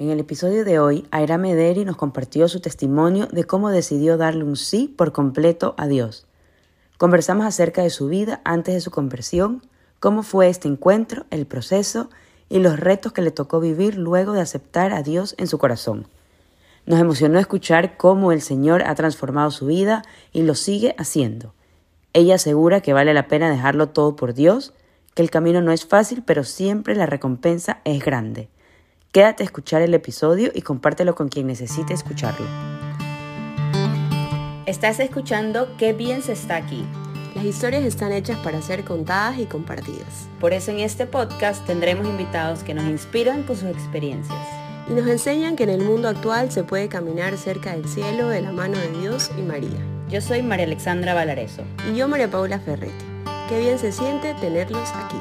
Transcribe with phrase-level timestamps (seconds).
[0.00, 4.44] En el episodio de hoy, Aira Mederi nos compartió su testimonio de cómo decidió darle
[4.44, 6.26] un sí por completo a Dios.
[6.96, 9.62] Conversamos acerca de su vida antes de su conversión,
[9.98, 12.08] cómo fue este encuentro, el proceso
[12.48, 16.06] y los retos que le tocó vivir luego de aceptar a Dios en su corazón.
[16.86, 20.00] Nos emocionó escuchar cómo el Señor ha transformado su vida
[20.32, 21.52] y lo sigue haciendo.
[22.14, 24.72] Ella asegura que vale la pena dejarlo todo por Dios,
[25.12, 28.48] que el camino no es fácil, pero siempre la recompensa es grande.
[29.12, 32.46] Quédate a escuchar el episodio y compártelo con quien necesite escucharlo.
[34.66, 36.84] Estás escuchando Qué bien se está aquí.
[37.34, 40.28] Las historias están hechas para ser contadas y compartidas.
[40.38, 44.38] Por eso en este podcast tendremos invitados que nos inspiran con sus experiencias.
[44.88, 48.42] Y nos enseñan que en el mundo actual se puede caminar cerca del cielo de
[48.42, 49.80] la mano de Dios y María.
[50.08, 51.62] Yo soy María Alexandra Valareso.
[51.90, 53.04] Y yo María Paula Ferretti.
[53.48, 55.16] Qué bien se siente tenerlos aquí.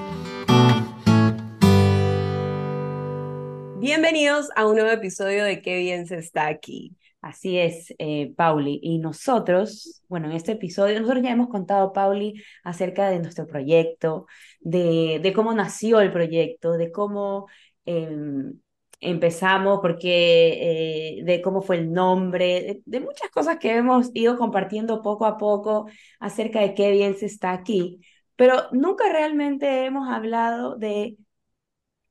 [3.80, 6.98] Bienvenidos a un nuevo episodio de Qué bien se está aquí.
[7.22, 8.80] Así es, eh, Pauli.
[8.84, 14.26] Y nosotros, bueno, en este episodio, nosotros ya hemos contado, Pauli, acerca de nuestro proyecto,
[14.60, 17.48] de, de cómo nació el proyecto, de cómo
[17.86, 18.60] em,
[19.00, 25.02] empezamos, porque, eh, de cómo fue el nombre, de, muchas cosas que hemos ido compartiendo
[25.02, 25.88] poco a poco
[26.20, 28.02] acerca de qué bien se está aquí.
[28.36, 31.18] Pero nunca realmente hemos hablado de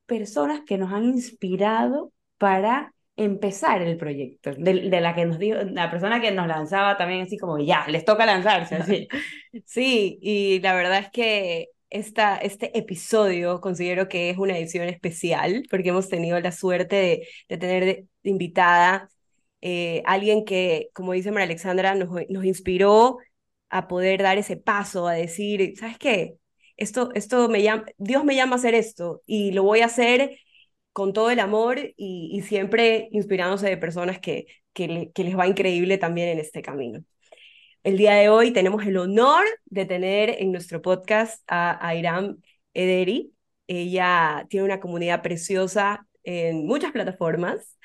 [0.09, 5.91] personas que nos han inspirado para empezar el proyecto, de, la que nos dio, la
[5.91, 9.07] persona que nos lanzaba también así como, ya, les toca lanzarse, así.
[9.65, 15.63] Sí, y la verdad es que esta, este episodio considero que es una edición especial
[15.69, 19.09] porque hemos tenido la suerte de, tener de, invitada
[19.61, 23.17] eh, alguien que, como dice María Alexandra, nos, nos inspiró
[23.69, 26.35] a poder dar ese paso, a decir, ¿sabes qué?
[26.79, 30.39] Esto, esto me llama, Dios me llama a hacer esto y lo voy a hacer
[30.93, 36.29] con todo el amor y, siempre inspirándose de personas que, que, les va increíble también
[36.29, 37.03] en este camino.
[37.83, 42.37] El día de hoy tenemos el honor de tener en nuestro podcast a, a Iram
[42.73, 43.33] Ederi.
[43.67, 47.77] Ella tiene una comunidad preciosa en muchas plataformas.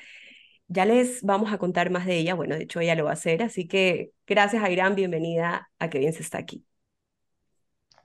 [0.69, 2.35] Ya les vamos a contar más de ella.
[2.35, 3.43] Bueno, de hecho ella lo va a hacer.
[3.43, 6.65] Así que gracias a Irán, bienvenida a Que Bien se está aquí.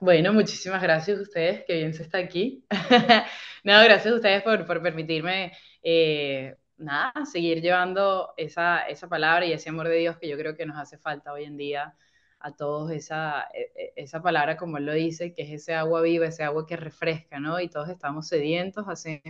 [0.00, 2.64] Bueno, muchísimas gracias a ustedes, que bien se está aquí.
[3.64, 5.52] no, gracias a ustedes por, por permitirme,
[5.82, 10.56] eh, nada, seguir llevando esa, esa palabra y ese amor de Dios que yo creo
[10.56, 11.94] que nos hace falta hoy en día
[12.38, 16.00] a todos, esa, e, e, esa palabra, como él lo dice, que es ese agua
[16.00, 17.60] viva, ese agua que refresca, ¿no?
[17.60, 19.22] Y todos estamos sedientos, hace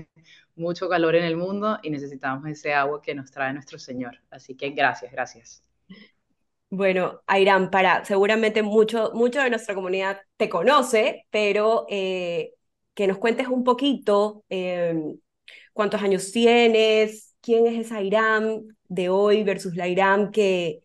[0.55, 4.21] mucho calor en el mundo y necesitamos ese agua que nos trae nuestro Señor.
[4.31, 5.70] Así que gracias, gracias.
[6.73, 12.53] Bueno, Airam, para, seguramente mucho, mucho de nuestra comunidad te conoce, pero eh,
[12.95, 15.19] que nos cuentes un poquito em,
[15.73, 20.83] cuántos años tienes, quién es esa Airam de hoy versus la Airam que,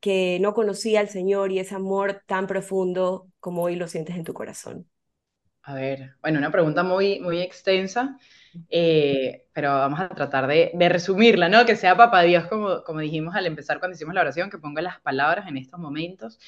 [0.00, 4.24] que no conocía al Señor y ese amor tan profundo como hoy lo sientes en
[4.24, 4.88] tu corazón.
[5.68, 8.18] A ver, bueno, una pregunta muy, muy extensa.
[8.70, 11.66] Eh, pero vamos a tratar de, resumirla, ¿no?
[11.66, 14.98] Que sea papá como, como dijimos al empezar cuando hicimos la oración, que ponga las
[15.02, 16.38] palabras en estos momentos.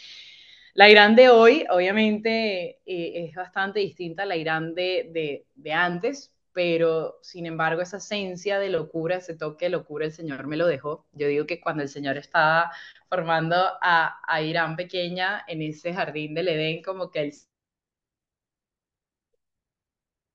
[0.73, 6.33] La Irán de hoy, obviamente, eh, es bastante distinta a la Irán de, de, antes,
[6.55, 10.67] pero sin embargo esa esencia de locura, ese toque de locura, el Señor me lo
[10.67, 11.07] dejó.
[11.13, 12.71] Yo digo que cuando el Señor estaba
[13.11, 17.33] formando a, a Irán pequeña en ese jardín del Edén, como que él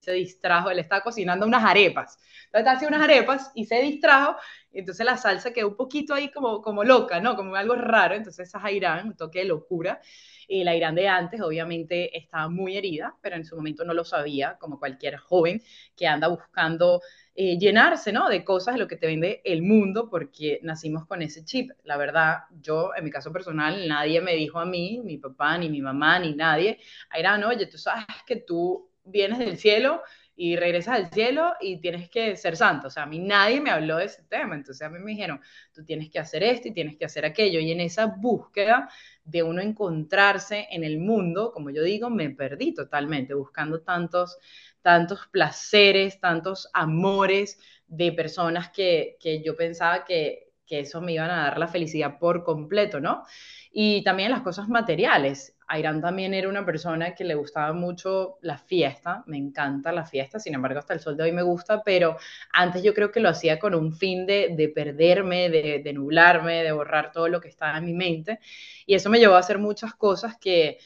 [0.06, 2.18] se distrajo, él estaba cocinando unas arepas.
[2.46, 4.38] Entonces haciendo unas arepas y se distrajo,
[4.72, 7.36] entonces la salsa quedó un poquito ahí como, como loca, ¿no?
[7.36, 10.00] Como algo raro, entonces esa Irán, un toque de locura.
[10.48, 14.06] Y la Irán de antes, obviamente, estaba muy herida, pero en su momento no lo
[14.06, 15.62] sabía, como cualquier joven
[15.96, 17.02] que anda buscando
[17.34, 18.30] eh, llenarse, ¿no?
[18.30, 21.72] De cosas de lo que te vende el mundo, porque nacimos con ese chip.
[21.84, 25.70] La verdad, yo, en mi caso personal, nadie me dijo a mí, mi papá, ni
[25.70, 26.80] mi mamá, ni nadie,
[27.18, 30.02] Irán, oye, tú sabes que tú vienes del cielo
[30.38, 32.88] y regresas al cielo y tienes que ser santo.
[32.88, 34.56] O sea, a mí nadie me habló de ese tema.
[34.56, 35.40] Entonces a mí me dijeron,
[35.74, 37.60] tú tienes que hacer esto y tienes que hacer aquello.
[37.60, 38.90] Y en esa búsqueda
[39.24, 44.38] de uno encontrarse en el mundo, como yo digo, me perdí totalmente, buscando tantos,
[44.82, 51.30] tantos placeres, tantos amores de personas que, que yo pensaba que, que eso me iban
[51.30, 53.24] a dar la felicidad por completo, ¿no?
[53.72, 55.56] Y también las cosas materiales.
[55.68, 60.40] Ayrán también era una persona que le gustaba mucho la fiesta, me encanta la fiesta,
[60.40, 62.18] sin embargo hasta el sol de hoy me gusta, pero
[62.54, 66.72] antes yo creo que lo hacía con un fin de, perderme, de, de, nublarme, de
[66.72, 68.40] borrar todo lo que estaba en mi mente.
[68.86, 70.78] Y eso me llevó a hacer muchas cosas que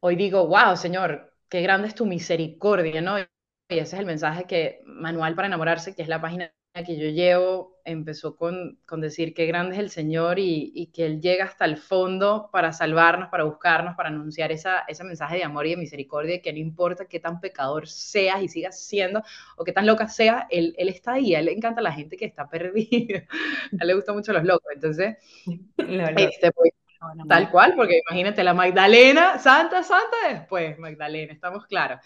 [0.00, 3.18] hoy digo, wow, Señor, qué grande es tu misericordia, ¿no?
[3.18, 7.08] y ese es el mensaje que Manual para enamorarse, que es la página que yo
[7.08, 11.44] llevo, empezó con, con decir qué grande es el Señor y, y, que Él llega
[11.44, 15.70] hasta el fondo para salvarnos, para buscarnos, para anunciar esa, ese mensaje de amor y
[15.70, 19.22] de misericordia, que no importa qué tan pecador seas y sigas siendo,
[19.56, 21.92] o qué tan loca seas, Él, él está ahí, a Él le encanta a la
[21.92, 23.24] gente que está perdida,
[23.78, 25.16] a Él le gustan mucho los locos, entonces,
[25.76, 26.72] este, pues,
[27.28, 32.00] tal cual, porque imagínate la Magdalena, santa, santa después, Magdalena, estamos claros.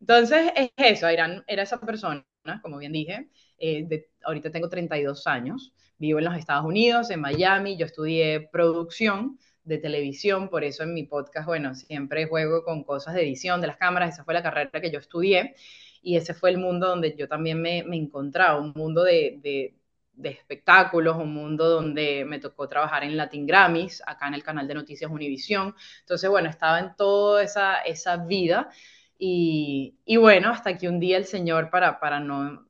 [0.00, 2.24] Entonces, es eso, Irán era esa persona,
[2.62, 7.20] como bien dije, eh, de, ahorita tengo 32 años, vivo en los Estados Unidos, en
[7.20, 12.84] Miami, yo estudié producción de televisión, por eso en mi podcast, bueno, siempre juego con
[12.84, 15.54] cosas de edición de las cámaras, esa fue la carrera que yo estudié
[16.02, 19.74] y ese fue el mundo donde yo también me, me encontraba, un mundo de, de,
[20.14, 24.66] de, espectáculos, un mundo donde me tocó trabajar en Latin Grammys, acá en el canal
[24.68, 28.70] de Noticias Univisión, entonces bueno, estaba en toda esa, esa vida
[29.18, 32.67] y, y bueno, hasta que un día el Señor, para, para no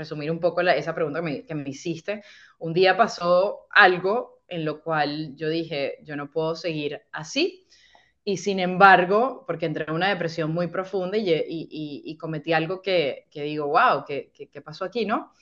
[0.00, 2.22] resumir un poco esa pregunta que me, hiciste,
[2.58, 7.66] un día pasó algo en lo cual yo dije, yo no puedo seguir así.
[8.24, 13.42] Y sin embargo, porque entré en una depresión muy profunda y, cometí algo que, que
[13.44, 15.32] digo, wow, ¿qué, ¿qué, qué, pasó aquí, no?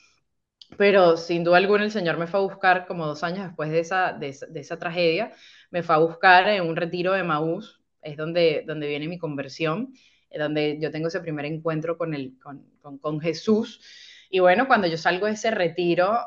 [0.77, 3.79] Pero sin duda alguna el Señor me fue a buscar como dos años después de
[3.79, 5.33] esa, tragedia,
[5.71, 9.93] me fue a buscar en un retiro de Maús, es donde, viene mi conversión,
[10.31, 13.81] donde yo tengo ese primer encuentro con Jesús.
[14.29, 16.17] Y bueno, cuando yo salgo de ese retiro,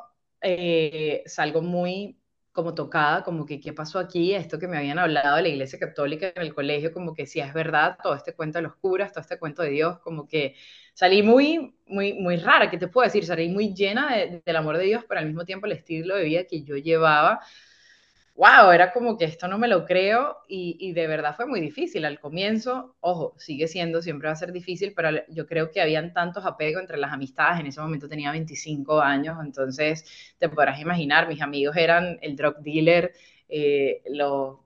[0.40, 2.18] eh, salgo muy
[2.52, 5.78] como tocada, como que qué pasó aquí, esto que me habían hablado de la iglesia
[5.78, 9.12] católica en el colegio, como que si es verdad, todo este cuento de los curas,
[9.12, 10.54] todo este cuento de Dios, como que
[10.94, 13.24] salí muy, muy, muy rara, ¿qué te puedo decir?
[13.24, 16.24] Salí muy llena de, del amor de Dios, pero al mismo tiempo el estilo de
[16.24, 17.40] vida que yo llevaba,
[18.34, 21.60] wow, era como que esto no me lo creo y, y, de verdad fue muy
[21.60, 22.96] difícil al comienzo.
[23.00, 26.80] Ojo, sigue siendo, siempre va a ser difícil, pero yo creo que habían tantos apegos
[26.80, 27.60] entre las amistades.
[27.60, 32.58] En ese momento tenía 25 años, entonces te podrás imaginar, mis amigos eran el drug
[32.60, 33.12] dealer,
[33.48, 34.58] eh, los,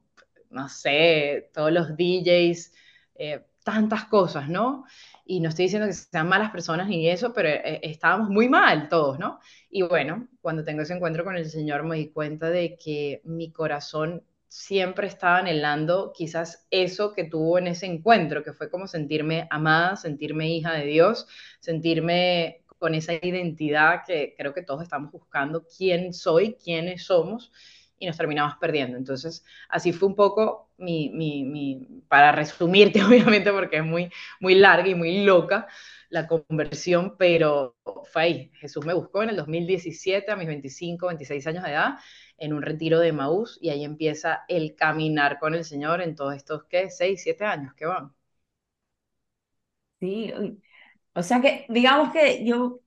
[0.50, 2.72] no sé, todos los DJs,
[3.16, 4.84] eh, tantas cosas, ¿no?
[5.26, 8.88] Y no estoy diciendo que sean malas personas ni eso, pero eh, estábamos muy mal
[8.88, 9.40] todos, ¿no?
[9.68, 13.50] Y bueno, cuando tengo ese encuentro con el Señor me di cuenta de que mi
[13.52, 19.46] corazón siempre estaba anhelando quizás eso que tuvo en ese encuentro, que fue como sentirme
[19.50, 21.26] amada, sentirme hija de Dios,
[21.60, 27.52] sentirme con esa identidad que creo que todos estamos buscando, quién soy, quiénes somos,
[27.98, 28.96] y nos terminamos perdiendo.
[28.96, 34.10] Entonces, así fue un poco mi, mi, para resumirte, obviamente, porque es muy,
[34.40, 35.66] muy larga y muy loca
[36.08, 37.76] la conversión, pero
[38.12, 38.50] fue ahí.
[38.54, 41.94] Jesús me buscó en el 2017, a mis 25, 26 años de edad,
[42.38, 46.34] en un retiro de Maús, y ahí empieza el caminar con el Señor en todos
[46.34, 46.90] estos, ¿qué?
[46.90, 48.12] 6, 7 años que van.
[50.00, 50.32] Sí,
[51.14, 52.80] o sea que, digamos que yo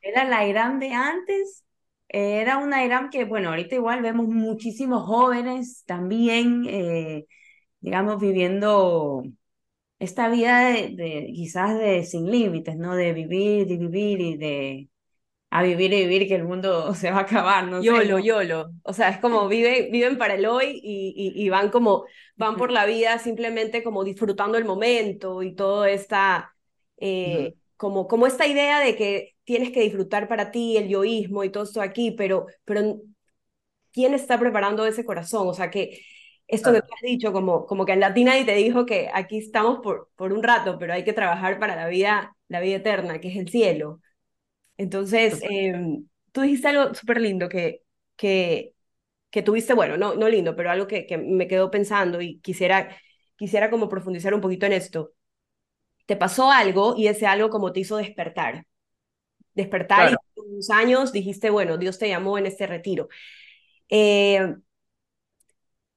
[0.00, 1.64] era la Irán de antes
[2.12, 7.26] era una Irán que, bueno, ahorita igual vemos muchísimos jóvenes también, eh,
[7.80, 9.22] digamos, viviendo
[9.98, 12.96] esta vida de, de, quizás de sin límites, ¿no?
[12.96, 14.88] De vivir, de vivir y de
[15.50, 17.80] a vivir y vivir que el mundo se va a acabar, ¿no?
[17.80, 18.24] Yolo, sé.
[18.24, 18.70] yolo.
[18.82, 22.04] O sea, es como vive, viven para el hoy y, y, y van como,
[22.36, 26.54] van por la vida simplemente como disfrutando el momento y todo esta,
[26.98, 27.61] eh, uh -huh.
[27.82, 31.64] Como, como esta idea de que tienes que disfrutar para ti el yoísmo y todo
[31.64, 33.00] esto aquí, pero, pero
[33.92, 35.48] ¿quién está preparando ese corazón?
[35.48, 36.00] O sea, que
[36.46, 36.80] esto claro.
[36.80, 39.80] que tú has dicho, como, como que en latina y te dijo que aquí estamos
[39.82, 43.30] por, por un rato, pero hay que trabajar para la vida, la vida eterna, que
[43.30, 44.00] es el cielo.
[44.76, 45.74] Entonces, eh,
[46.30, 47.82] tú dijiste algo súper lindo que,
[48.14, 48.74] que,
[49.30, 52.96] que tuviste, bueno, no, no lindo, pero algo que, que me quedó pensando y quisiera,
[53.36, 55.14] quisiera como profundizar un poquito en esto.
[56.06, 58.66] Te pasó algo y ese algo como te hizo despertar
[59.54, 60.22] despertar claro.
[60.36, 63.08] y unos años dijiste, bueno, Dios te llamó en este retiro.
[63.88, 64.54] Eh,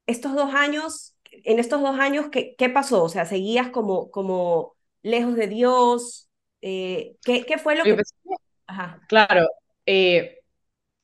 [0.05, 3.03] estos dos años, en estos dos años, ¿qué, qué pasó?
[3.03, 6.29] O sea, ¿seguías como, como lejos de Dios?
[6.61, 8.03] Eh, ¿qué, ¿qué, fue lo, lo que...
[8.03, 8.35] que
[8.67, 9.01] Ajá.
[9.07, 9.47] Claro,
[9.85, 10.39] eh,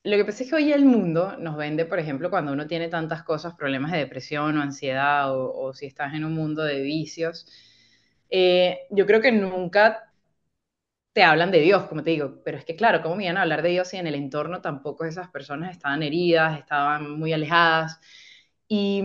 [0.03, 2.89] lo que pasa es que hoy el mundo nos vende, por ejemplo, cuando uno tiene
[2.89, 6.81] tantas cosas, problemas de depresión o ansiedad, o, o si estás en un mundo de
[6.81, 7.48] vicios,
[8.31, 10.11] eh, yo creo que nunca
[11.13, 13.41] te hablan de Dios, como te digo, pero es que claro, ¿cómo me iban a
[13.41, 18.00] hablar de Dios si en el entorno tampoco esas personas estaban heridas, estaban muy alejadas?
[18.67, 19.03] Y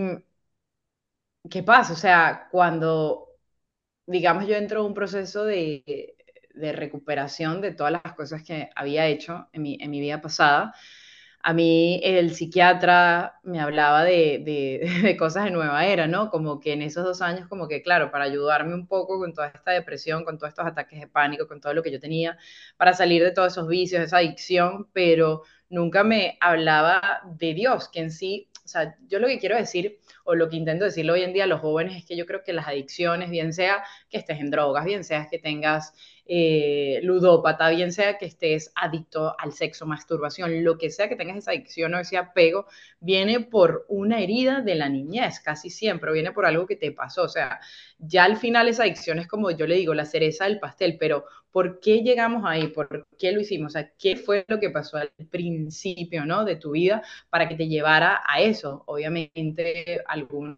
[1.49, 1.93] ¿qué pasa?
[1.93, 3.27] O sea, cuando,
[4.07, 6.15] digamos, yo entro en un proceso de,
[6.55, 10.73] recuperación de todas las cosas que había hecho en mi vida pasada,
[11.47, 14.41] a mí el psiquiatra me hablaba de,
[15.01, 16.29] de, cosas de nueva era, ¿no?
[16.29, 19.47] Como que en esos dos años, como que, claro, para ayudarme un poco con toda
[19.47, 22.37] esta depresión, con todos estos ataques de pánico, con todo lo que yo tenía,
[22.75, 28.01] para salir de todos esos vicios, esa adicción, pero nunca me hablaba de Dios, que
[28.01, 31.21] en sí, o sea, yo lo que quiero decir o lo que intento decirle hoy
[31.21, 34.17] en día a los jóvenes es que yo creo que las adicciones, bien sea que
[34.17, 35.93] estés en drogas, bien sea que tengas
[36.27, 41.37] eh, ludópata, bien sea que estés adicto al sexo, masturbación, lo que sea que tengas
[41.37, 42.65] esa adicción o ese apego,
[42.99, 47.23] viene por una herida de la niñez, casi siempre, viene por algo que te pasó.
[47.23, 47.59] O sea,
[47.99, 51.25] ya al final esa adicción es como yo le digo, la cereza del pastel, pero
[51.51, 52.67] ¿por qué llegamos ahí?
[52.67, 53.71] ¿Por qué lo hicimos?
[53.71, 56.45] O sea, ¿qué fue lo que pasó al principio, ¿no?
[56.45, 58.83] De tu vida para que te llevara a eso?
[58.87, 60.57] Obviamente, algunos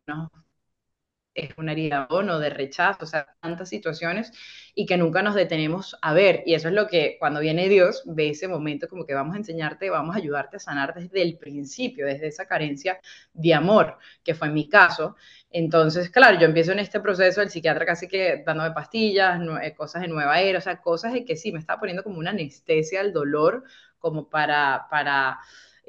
[1.39, 4.31] es una herida o no de rechazo, o sea, tantas situaciones
[4.75, 6.43] y que nunca nos detenemos a ver.
[6.45, 9.37] Y eso es lo que cuando viene Dios ve ese momento como que vamos a
[9.39, 12.99] enseñarte, vamos a ayudarte a sanar desde el principio, desde esa carencia
[13.33, 15.15] de amor, que fue en mi caso.
[15.51, 20.03] Entonces, claro, yo empiezo en este proceso, el psiquiatra casi que dándome pastillas, eh, cosas
[20.03, 23.01] de nueva era, o sea, cosas de que sí, me estaba poniendo como una anestesia
[23.01, 23.63] al dolor,
[23.99, 25.39] como para, para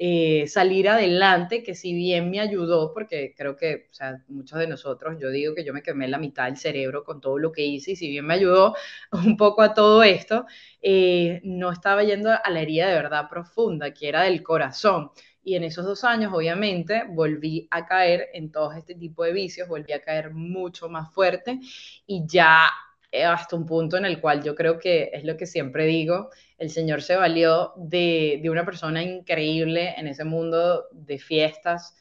[0.03, 3.87] eh, salir adelante, que si bien me ayudó, porque creo que,
[4.29, 7.37] muchos de nosotros, yo digo que yo me quemé la mitad del cerebro con todo
[7.37, 8.75] lo que hice, y si bien me ayudó
[9.11, 10.47] un poco a todo esto,
[10.81, 15.11] eh, no estaba yendo a la herida de verdad profunda, que era del corazón.
[15.43, 19.67] Y en esos dos años, obviamente, volví a caer en todo este tipo de vicios,
[19.67, 21.59] volví a caer mucho más fuerte
[22.07, 22.71] y ya
[23.11, 26.69] hasta un punto en el cual yo creo que es lo que siempre digo, el
[26.69, 31.95] Señor se valió de, de una persona increíble en ese mundo de fiestas,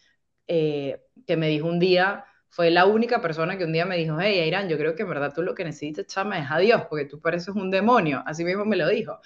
[0.46, 4.18] eh, que me dijo un día, fue la única persona que un día me dijo,
[4.20, 6.82] hey, Irán, yo creo que en verdad tú lo que necesitas, chama, es a Dios,
[6.88, 9.20] porque tú pareces un demonio, así mismo me lo dijo.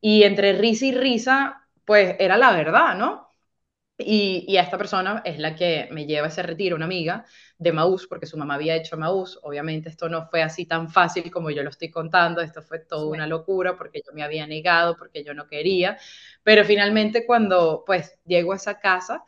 [0.00, 3.28] Y entre risa y risa, pues era la verdad, ¿no?
[3.98, 7.26] Y, y, a esta persona es la que me lleva a ese retiro, una amiga
[7.58, 9.38] de Maús, porque su mamá había hecho Maús.
[9.42, 13.06] Obviamente esto no fue así tan fácil como yo lo estoy contando, esto fue toda
[13.08, 15.98] una locura porque yo me había negado, porque yo no quería.
[16.44, 19.24] Pero finalmente cuando pues llego a esa casa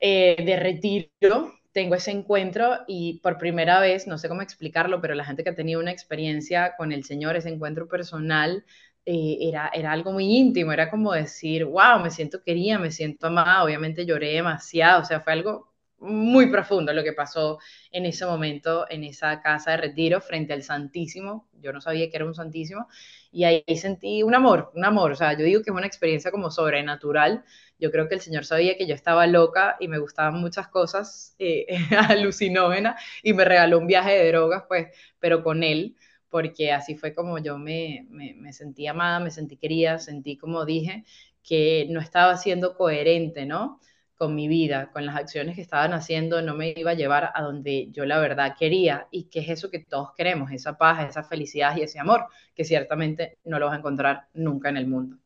[0.00, 5.14] eh, de retiro, tengo ese encuentro y por primera vez, no sé cómo explicarlo, pero
[5.14, 8.64] la gente que ha tenido una experiencia con el Señor, ese encuentro personal,
[9.04, 13.26] eh, era, era algo muy íntimo, era como decir, wow, me siento querida, me siento
[13.28, 17.58] amada, obviamente lloré demasiado, o sea, fue algo muy profundo lo que pasó
[17.90, 21.48] en ese momento en esa casa de retiro frente al Santísimo.
[21.60, 22.88] Yo no sabía que era un Santísimo
[23.32, 25.12] y ahí sentí un amor, un amor.
[25.12, 27.44] O sea, yo digo que es una experiencia como sobrenatural.
[27.78, 31.34] Yo creo que el Señor sabía que yo estaba loca y me gustaban muchas cosas
[31.38, 31.66] eh,
[32.08, 34.88] alucinógenas y me regaló un viaje de drogas, pues,
[35.18, 35.96] pero con Él
[36.28, 41.04] porque así fue como yo me, me, sentí amada, me sentí querida, sentí, como dije,
[41.42, 43.80] que no estaba siendo coherente, ¿no?
[44.16, 47.42] Con mi vida, con las acciones que estaban haciendo, no me iba a llevar a
[47.42, 49.08] donde yo la verdad quería.
[49.10, 52.64] Y que es eso que todos queremos, esa paz, esa felicidad y ese amor, que
[52.64, 55.18] ciertamente no lo vas a encontrar nunca en el mundo.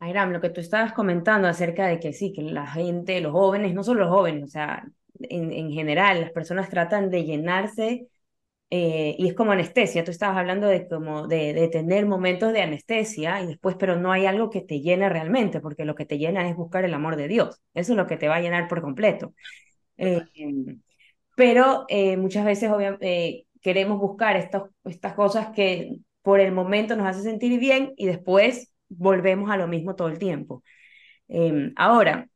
[0.00, 3.74] Airam, lo que tú estabas comentando acerca de que sí, que la gente, los jóvenes,
[3.74, 4.84] no solo los jóvenes, o sea,
[5.20, 8.08] en, en general, las personas tratan de llenarse
[8.72, 13.42] eh, y es como anestesia, tú estabas hablando de, como de, tener momentos de anestesia
[13.42, 16.48] y después, pero no hay algo que te llene realmente, porque lo que te llena
[16.48, 18.80] es buscar el amor de Dios, eso es lo que te va a llenar por
[18.80, 19.34] completo.
[19.96, 20.22] Eh,
[21.34, 22.70] pero eh, muchas veces
[23.60, 28.72] queremos buscar estas, estas cosas que por el momento nos hace sentir bien y después
[28.88, 30.62] volvemos a lo mismo todo el tiempo.
[31.76, 32.28] ahora,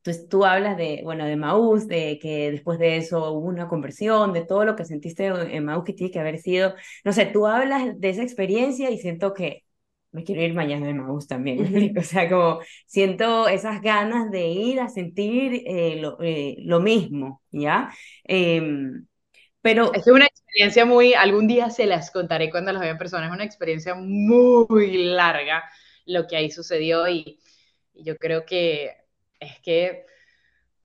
[0.00, 4.32] entonces tú hablas de, bueno, de Maús, de que después de eso hubo una conversión,
[4.32, 7.46] de todo lo que sentiste en Maús que tiene que haber sido, no sé, tú
[7.46, 9.64] hablas de esa experiencia y siento que
[10.12, 11.60] me quiero ir mañana de Maús también,
[11.98, 17.42] o sea, como siento esas ganas de ir a sentir eh, lo, eh, lo, mismo,
[17.50, 17.90] ¿ya?
[18.24, 19.06] Em,
[19.60, 19.92] pero...
[19.92, 23.32] Es una experiencia muy, algún día se las contaré cuando las vea en persona, es
[23.32, 25.62] una experiencia muy larga
[26.06, 27.38] lo que ahí sucedió y,
[27.92, 29.00] y yo creo que
[29.40, 30.04] es que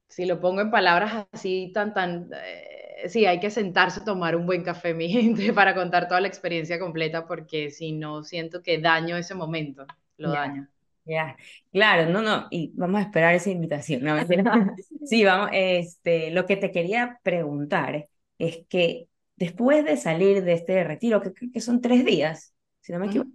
[0.08, 4.36] si lo pongo en palabras así tan, tan, eh, sí, hay que sentarse a tomar
[4.36, 8.64] un buen café, mi gente, para contar toda la experiencia completa, porque si no, siento
[8.64, 9.86] que daño ese momento,
[10.18, 10.68] lo daño.
[11.04, 11.38] Ya,
[11.72, 14.04] claro, no, no, y vamos a esperar esa invitación.
[14.04, 14.16] No,
[15.06, 18.08] sí, vamos, este, lo que te quería preguntar
[18.40, 23.00] es que después de salir de este retiro, que, que son tres días, si no
[23.00, 23.30] me equivoco,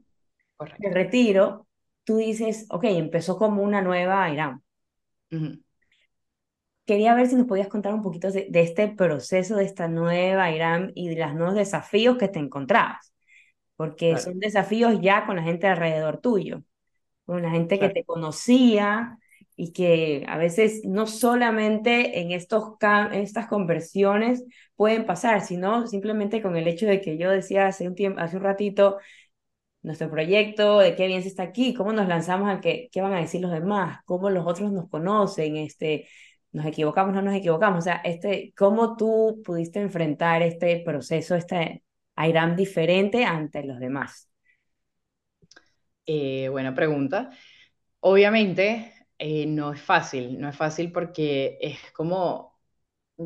[0.80, 1.68] el retiro,
[2.02, 4.62] tú dices, ok, empezó como una nueva Irán
[6.86, 10.92] Quería ver si nos podías contar un poquito de, este proceso, de esta nueva Irán
[10.94, 13.14] y de los nuevos desafíos que te encontrabas,
[13.76, 16.62] porque son desafíos ya con la gente alrededor tuyo,
[17.24, 19.18] con la gente que te conocía,
[19.62, 24.42] y que a veces no solamente en, estos en estas conversiones
[24.74, 28.38] pueden pasar, sino simplemente con el hecho de que yo decía hace un, tiempo, hace
[28.38, 28.96] un ratito,
[29.82, 33.14] nuestro proyecto, de qué bien se está aquí, cómo nos lanzamos a qué, qué van
[33.14, 36.08] a decir los demás, cómo los otros nos conocen, este,
[36.52, 41.82] nos equivocamos, no nos equivocamos, o sea, este, cómo tú pudiste enfrentar este proceso, este
[42.16, 44.28] Airam diferente ante los demás.
[46.06, 47.30] Eh, buena pregunta.
[48.00, 52.49] Obviamente eh, no es fácil, no es fácil porque es como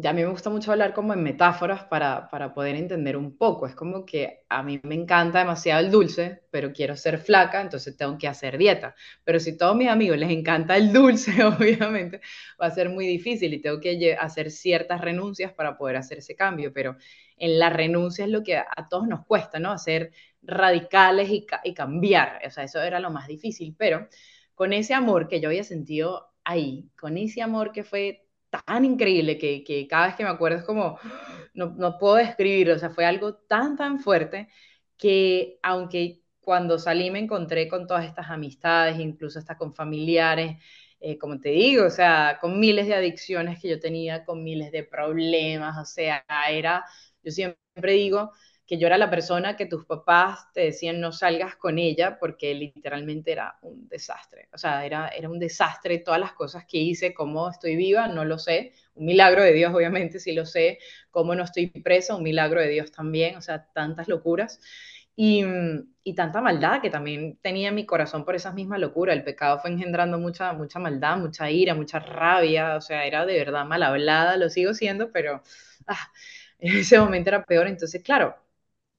[0.02, 3.66] a mí me gusta mucho hablar como en metáforas para, para poder entender un poco.
[3.66, 7.96] Es como que a mí me encanta demasiado el dulce, pero quiero ser flaca, entonces
[7.96, 8.96] tengo que hacer dieta.
[9.22, 12.20] Pero si a todos mis amigos les encanta el dulce, obviamente
[12.60, 16.34] va a ser muy difícil y tengo que hacer ciertas renuncias para poder hacer ese
[16.34, 16.72] cambio.
[16.72, 16.96] Pero
[17.36, 19.70] en la renuncia es lo que a todos nos cuesta, ¿no?
[19.70, 22.40] Hacer radicales y, y cambiar.
[22.46, 23.74] O sea, eso era lo más difícil.
[23.78, 24.08] Pero
[24.56, 28.23] con ese amor que yo había sentido ahí, con ese amor que fue
[28.64, 30.98] tan increíble que, que, cada vez que me acuerdo es como,
[31.54, 34.48] no, no puedo describirlo, o sea, fue algo tan, tan fuerte
[34.96, 40.58] que aunque cuando salí me encontré con todas estas amistades, incluso hasta con familiares,
[41.00, 44.72] eh, como te digo, o sea, con miles de adicciones que yo tenía, con miles
[44.72, 46.84] de problemas, o sea, era,
[47.22, 48.32] yo siempre digo,
[48.66, 52.54] que yo era la persona que tus papás te decían no salgas con ella porque
[52.54, 54.48] literalmente era un desastre.
[54.54, 58.24] O sea, era, era un desastre todas las cosas que hice, cómo estoy viva, no
[58.24, 58.72] lo sé.
[58.94, 60.78] Un milagro de Dios, obviamente, sí lo sé.
[61.10, 63.36] Cómo no estoy presa, un milagro de Dios también.
[63.36, 64.60] O sea, tantas locuras.
[65.16, 65.44] Y,
[66.02, 69.14] y, tanta maldad que también tenía en mi corazón por esas mismas locuras.
[69.14, 72.76] El pecado fue engendrando mucha, mucha maldad, mucha ira, mucha rabia.
[72.76, 75.42] O sea, era de verdad mal hablada, lo sigo siendo, pero
[75.86, 76.10] ah,
[76.58, 77.68] en ese momento era peor.
[77.68, 78.36] Entonces, claro,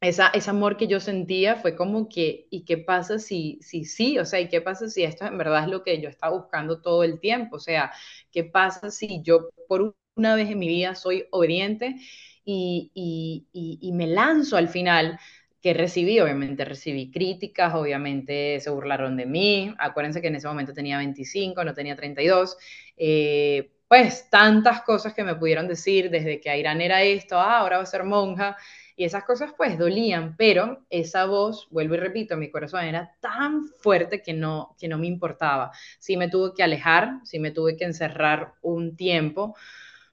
[0.07, 4.19] esa, ese amor que yo sentía fue como que, ¿y qué pasa si, si sí?
[4.19, 6.81] O sea, ¿y qué pasa si esto en verdad es lo que yo estaba buscando
[6.81, 7.57] todo el tiempo?
[7.57, 7.91] O sea,
[8.31, 11.95] ¿qué pasa si yo por una vez en mi vida soy obediente
[12.45, 15.19] y, y, y, me lanzo al final?
[15.61, 20.73] que recibí, obviamente recibí críticas, obviamente se burlaron de mí, acuérdense que en ese momento
[20.75, 22.55] tenía 25, no tenía 32,
[22.97, 27.77] eh, pues tantas cosas que me pudieron decir, desde que Irán era esto, ah, ahora
[27.77, 28.55] va a ser monja,
[28.95, 33.65] y esas cosas pues dolían, pero esa voz, vuelvo y repito, mi corazón era tan
[33.79, 35.71] fuerte que no, que no me importaba.
[35.99, 39.55] Sí me tuve que alejar, sí me tuve que encerrar un tiempo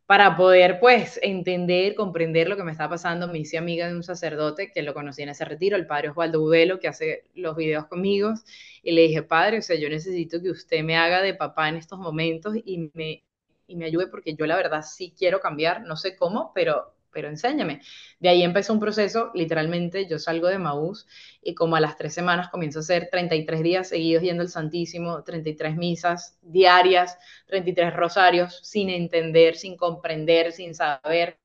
[0.07, 3.29] para poder pues entender, comprender lo que me estaba pasando.
[3.29, 6.41] Me hice amiga de un sacerdote que lo conocí en ese retiro, el padre Osvaldo
[6.41, 8.35] Budelo, que hace los videos conmigo,
[8.83, 11.77] y le dije, padre, o sea, yo necesito que usted me haga de papá en
[11.77, 13.25] estos momentos y me,
[13.67, 17.29] y me ayude porque yo la verdad sí quiero cambiar, no sé cómo, pero pero
[17.29, 17.81] enséñame.
[18.19, 21.07] De ahí empezó un proceso, literalmente yo salgo de Maús
[21.43, 25.23] y como a las tres semanas comienzo a hacer 33 días seguidos yendo al Santísimo,
[25.23, 31.39] 33 misas diarias, 33 rosarios, sin entender, sin comprender, sin saber.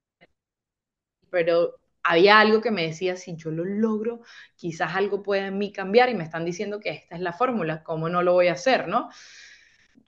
[1.30, 4.22] Pero había algo que me decía, si yo lo logro,
[4.56, 7.84] quizás algo pueda en mí cambiar y me están diciendo que esta es la fórmula,
[7.84, 9.10] ¿cómo no lo voy a hacer, no?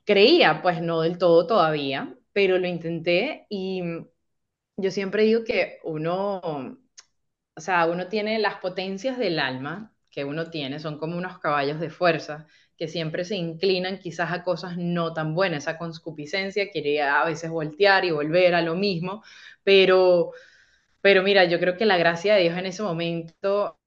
[0.05, 3.81] Creía, pues no del todo todavía, pero lo intenté y
[4.81, 6.39] yo siempre digo que uno,
[7.55, 11.79] o sea, uno tiene las potencias del alma que uno tiene, son como unos caballos
[11.79, 17.01] de fuerza que siempre se inclinan quizás a cosas no tan buenas, esa conscupiscencia quiere
[17.01, 19.23] a veces voltear y volver a lo mismo,
[19.63, 20.31] pero,
[21.01, 23.79] pero mira, yo creo que la gracia de Dios en ese momento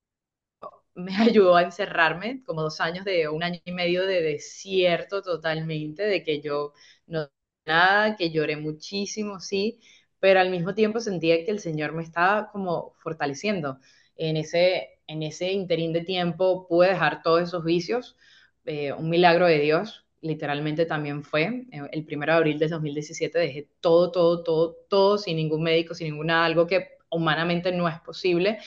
[0.94, 6.02] me ayudó a encerrarme como dos años de un año y medio de desierto totalmente,
[6.05, 6.72] de que yo
[7.07, 7.31] no
[7.64, 9.81] nada, que lloré muchísimo, sí,
[10.22, 13.80] pero al mismo tiempo sentía que el Señor me estaba como fortaleciendo.
[14.14, 18.16] En ese, en ese interín de tiempo pude dejar todos esos vicios,
[18.64, 21.66] eh, un milagro de Dios, literalmente también fue.
[21.72, 25.92] Eh, el 1 de abril de 2017 dejé todo, todo, todo, todo, sin ningún médico,
[25.92, 28.58] sin ninguna, algo que humanamente no es posible.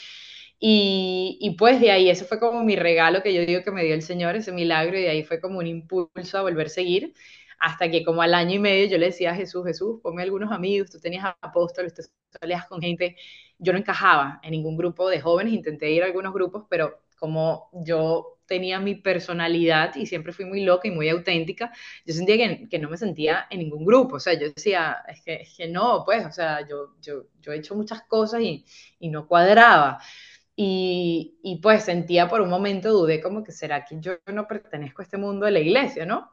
[0.59, 3.85] Y, y, pues de ahí, ese fue como mi regalo que yo digo que me
[3.85, 6.69] dio el Señor, ese milagro, y de ahí fue como un impulso a volver a
[6.69, 7.13] seguir
[7.59, 10.51] hasta que como al año y medio yo le decía a Jesús, Jesús, ponme algunos
[10.51, 12.03] amigos, tú tenías apóstoles, tú
[12.41, 13.15] salías con gente,
[13.57, 17.69] yo no encajaba en ningún grupo de jóvenes, intenté ir a algunos grupos, pero como
[17.73, 21.71] yo tenía mi personalidad y siempre fui muy loca y muy auténtica,
[22.05, 25.21] yo sentía que, que no me sentía en ningún grupo, o sea, yo decía, es
[25.23, 28.65] que, es que no, pues, o sea, yo, yo, yo he hecho muchas cosas y,
[28.99, 29.99] y no cuadraba.
[30.57, 35.01] Y, y, pues sentía por un momento, dudé como que será que yo no pertenezco
[35.01, 36.31] a este mundo de la iglesia, ¿no?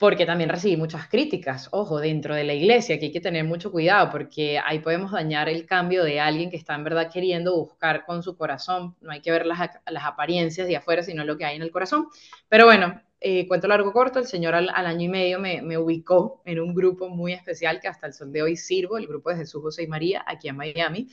[0.00, 3.70] Porque también recibí muchas críticas, ojo, dentro de la iglesia, que hay que tener mucho
[3.70, 8.06] cuidado, porque ahí podemos dañar el cambio de alguien que está en verdad queriendo buscar
[8.06, 11.44] con su corazón, no hay que ver las, las apariencias de afuera, sino lo que
[11.44, 12.08] hay en el corazón.
[12.48, 16.60] Pero bueno, eh, cuento largo corto, el Señor al, año y medio me, ubicó en
[16.60, 19.60] un grupo muy especial que hasta el sol de hoy sirvo, el grupo de Jesús,
[19.60, 21.08] José y María, aquí en Miami.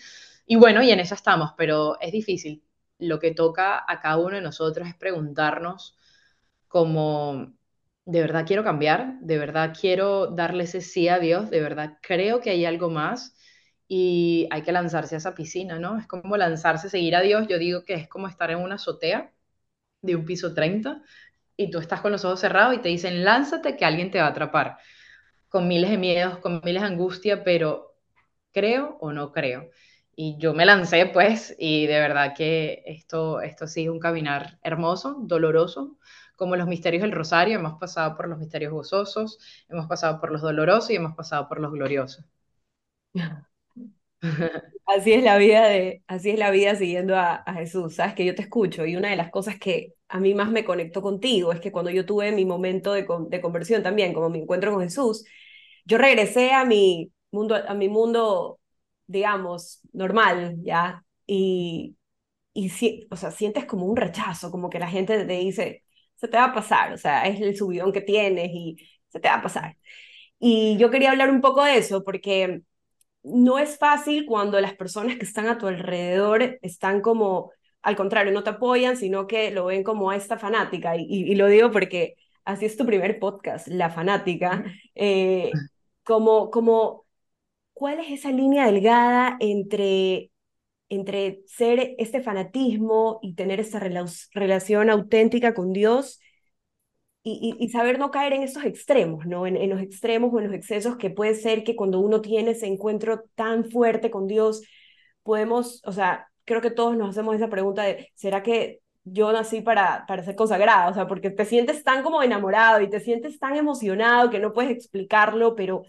[0.45, 2.63] Y bueno, y en eso estamos, pero es difícil.
[3.00, 5.97] Lo que toca a cada uno de nosotros es preguntarnos
[6.69, 7.57] como,
[8.08, 9.20] ¿de verdad quiero cambiar?
[9.20, 11.50] ¿De verdad quiero darle ese sí a Dios?
[11.50, 13.36] ¿De verdad creo que hay algo más?
[13.88, 15.98] Y hay que lanzarse a esa piscina, ¿no?
[15.98, 17.48] Es como lanzarse, seguir a Dios.
[17.50, 19.34] Yo digo que es como estar en una azotea
[20.02, 21.02] de un piso 30
[21.58, 24.28] y tú estás con los ojos cerrados y te dicen, lánzate que alguien te va
[24.28, 24.78] a atrapar,
[25.50, 27.96] con miles de miedos, con miles de angustia, pero
[28.52, 29.70] creo o no creo.
[30.15, 34.60] Y yo me lancé, pues, y de verdad que esto, esto sí es un caminar
[34.63, 35.98] hermoso, doloroso,
[36.38, 40.41] como los misterios del rosario, hemos pasado por los misterios gozosos, hemos pasado por los
[40.41, 42.23] dolorosos y hemos pasado por los gloriosos.
[44.86, 47.95] Así es la vida de, así es la vida siguiendo a, Jesús.
[47.95, 50.65] Sabes que yo te escucho y una de las cosas que a mí más me
[50.65, 54.39] conectó contigo es que cuando yo tuve mi momento de, de conversión también, como mi
[54.39, 55.26] encuentro con Jesús,
[55.86, 58.60] yo regresé a mi mundo, a mi mundo,
[59.08, 61.97] digamos, normal, ya, y,
[62.54, 62.71] y
[63.12, 65.84] o sea, sientes como un rechazo, como que la gente te dice,
[66.17, 68.77] se te va a pasar, o sea, es el subidón que tienes y
[69.10, 69.77] se te va a pasar.
[70.39, 72.62] Y yo quería hablar un poco de eso porque
[73.23, 77.51] no es fácil cuando las personas que están a tu alrededor están como,
[77.82, 80.95] al contrario, no te apoyan, sino que lo ven como a esta fanática.
[80.97, 84.65] Y, lo digo porque así es tu primer podcast, La Fanática.
[84.95, 85.51] Eh,
[86.03, 87.06] como, como,
[87.73, 90.32] ¿cuál es esa línea delgada entre,
[90.89, 96.19] entre ser este fanatismo y tener esta relación auténtica con Dios
[97.30, 99.45] y, saber no caer en esos extremos, ¿no?
[99.47, 102.67] En, los extremos o en los excesos que puede ser que cuando uno tiene ese
[102.67, 104.62] encuentro tan fuerte con Dios,
[105.23, 109.62] podemos, o sea, creo que todos nos hacemos esa pregunta de, ¿será que yo nací
[109.62, 110.91] para, para ser consagrado?
[110.91, 114.54] O sea, porque te sientes tan como enamorado y te sientes tan emocionado que no
[114.54, 115.84] puedes explicarlo, pero,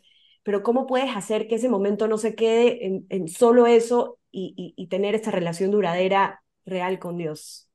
[0.49, 4.73] pero ¿cómo puedes hacer que ese momento no se quede en, en solo eso y,
[4.79, 7.69] y tener esa relación duradera real con Dios?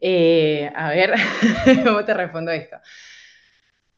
[0.00, 1.14] Eh, a ver,
[1.84, 2.76] ¿cómo te respondo esto?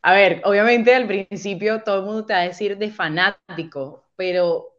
[0.02, 4.74] A ver, obviamente al principio todo el mundo te va a decir de fanático, pero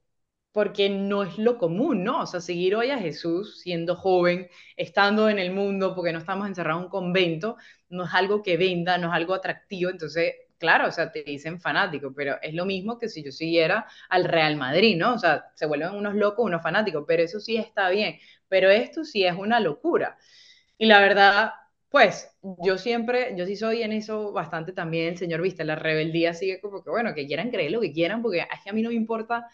[0.51, 2.21] porque no es lo común, ¿no?
[2.23, 6.47] O sea, seguir hoy a Jesús siendo joven, estando en el mundo, porque no estamos
[6.47, 7.57] encerrados en un convento,
[7.89, 11.59] no es algo que venda, no es algo atractivo, entonces, claro, o sea, te dicen
[11.61, 15.13] fanático, pero es lo mismo que si yo siguiera al Real Madrid, ¿no?
[15.15, 18.17] O sea, se vuelven unos locos, unos fanáticos, pero eso sí está bien,
[18.47, 20.17] pero esto sí es una locura.
[20.77, 21.51] Y la verdad,
[21.89, 22.29] pues
[22.63, 26.83] yo siempre, yo sí soy en eso bastante también, señor Vista, la rebeldía sigue como
[26.83, 28.95] que, bueno, que quieran creer lo que quieran, porque es que a mí no me
[28.95, 29.47] importa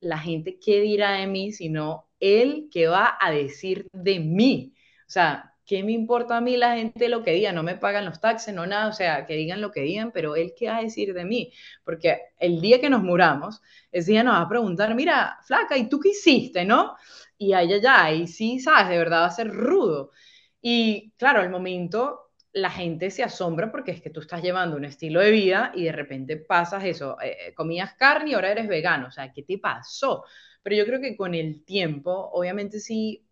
[0.00, 4.74] la gente qué dirá de mí, sino él qué va a decir de mí.
[5.06, 7.52] O sea, ¿qué me importa a mí la gente lo que diga?
[7.52, 10.36] No me pagan los taxes, no nada, o sea, que digan lo que digan, pero
[10.36, 11.52] él qué va a decir de mí.
[11.84, 15.88] Porque el día que nos muramos, ese día nos va a preguntar, mira, flaca, ¿y
[15.88, 16.94] tú qué hiciste, no?
[17.38, 20.10] Y ay, ay, ay, sí, sabes, de verdad va a ser rudo.
[20.60, 24.84] Y claro, al momento la gente se asombra porque es que tú estás llevando un
[24.84, 28.68] estilo de vida y de repente pasas eso, eh, eh, comías carne y ahora eres
[28.68, 30.24] vegano, o sea, ¿qué te pasó?
[30.62, 33.26] Pero yo creo que con el tiempo, obviamente sí,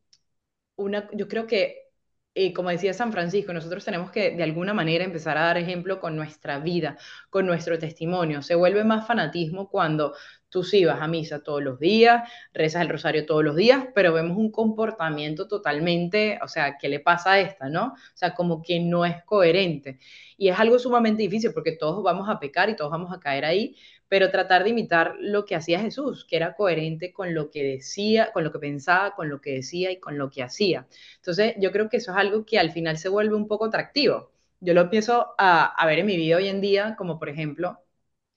[0.77, 1.92] una, yo creo que,
[2.35, 6.01] eh, como decía San Francisco, nosotros tenemos que de alguna manera empezar a dar ejemplo
[6.01, 6.97] con nuestra vida,
[7.31, 8.43] con nuestro testimonio.
[8.43, 10.15] Se vuelve más fanatismo cuando
[10.53, 14.13] Tú sí vas a misa todos los días, rezas el rosario todos los días, pero
[14.13, 17.87] vemos un comportamiento totalmente, o sea, ¿qué le pasa a esta, no?
[17.87, 19.99] O sea, como que no es coherente.
[20.37, 23.47] Y es algo sumamente difícil porque todos vamos a pecar y todos vamos a caer
[23.47, 23.77] ahí,
[24.13, 28.31] pero tratar de imitar lo que hacía Jesús, que era coherente con lo que decía,
[28.33, 30.87] con lo que pensaba, con lo que decía y con lo que hacía.
[31.17, 34.31] Entonces, yo creo que eso es algo que al final se vuelve un poco atractivo.
[34.61, 37.79] Yo lo empiezo a, a ver en mi vida hoy en día, como por ejemplo,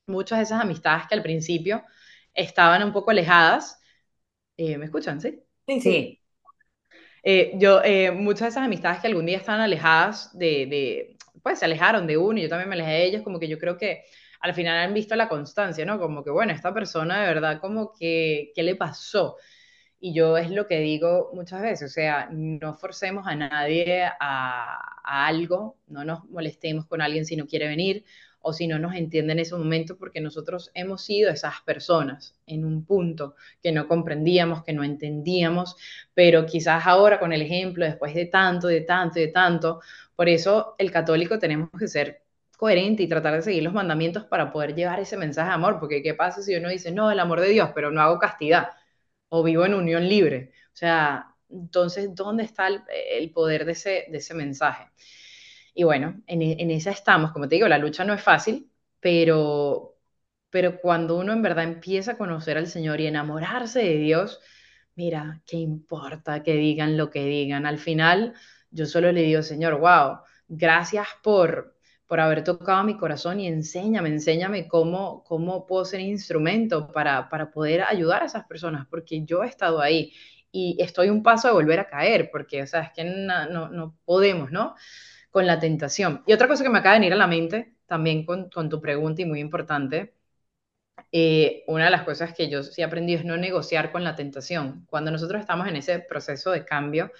[0.08, 1.84] muchas de esas amistades que al principio
[2.34, 3.80] estaban un poco alejadas.
[4.58, 5.22] Eh, ¿Me escuchan?
[5.22, 5.42] Sí.
[5.68, 6.22] Sí, sí.
[7.24, 11.60] Eh, yo, eh, muchas de esas amistades que algún día estaban alejadas de, de, pues
[11.60, 13.78] se alejaron de uno y yo también me alejé de ellos, como que yo creo
[13.78, 14.04] que
[14.40, 16.00] al final han visto la constancia, ¿no?
[16.00, 19.38] Como que, bueno, esta persona de verdad, como que, ¿qué le pasó?
[20.00, 24.80] Y yo es lo que digo muchas veces, o sea, no forcemos a nadie a,
[25.04, 28.06] algo, no nos molestemos con alguien si no quiere venir,
[28.42, 32.64] o si no nos entiende en ese momento porque nosotros hemos sido esas personas en
[32.66, 35.76] un punto que no comprendíamos, que no entendíamos,
[36.14, 39.82] pero quizás ahora con el ejemplo, después de tanto, de tanto, de tanto,
[40.16, 42.25] por eso el católico tenemos que ser
[42.56, 46.02] coherente y tratar de seguir los mandamientos para poder llevar ese mensaje de amor, porque
[46.04, 48.70] ¿qué pasa si uno dice, no, el amor de Dios, pero no hago castidad
[49.30, 50.52] o vivo en unión libre?
[50.74, 54.86] O sea, entonces, ¿dónde está el, poder de ese, de ese mensaje?
[55.74, 59.98] Y bueno, en, en esa estamos, como te digo, la lucha no es fácil, pero,
[60.50, 64.40] pero cuando uno en verdad empieza a conocer al Señor y enamorarse de Dios,
[64.96, 67.66] mira, ¿qué importa que digan lo que digan?
[67.66, 68.34] Al final,
[68.72, 71.75] yo solo le digo, Señor, wow, gracias por,
[72.08, 77.52] por haber tocado mi corazón y enséñame, enséñame cómo, cómo puedo ser instrumento para, para
[77.52, 80.14] poder ayudar a esas personas, porque yo he estado ahí
[80.52, 83.98] y estoy un paso de volver a caer, porque, o sea, es que no, no,
[84.06, 84.76] podemos, ¿no?
[85.32, 86.24] Con la tentación.
[86.28, 88.82] Y otra cosa que me acaba de venir a la mente, también con, con tu
[88.82, 90.14] pregunta y muy importante,
[91.12, 94.16] eh, una de las cosas que yo sí he aprendido es no negociar con la
[94.16, 94.86] tentación.
[94.90, 97.12] Cuando nosotros estamos en ese proceso de cambio,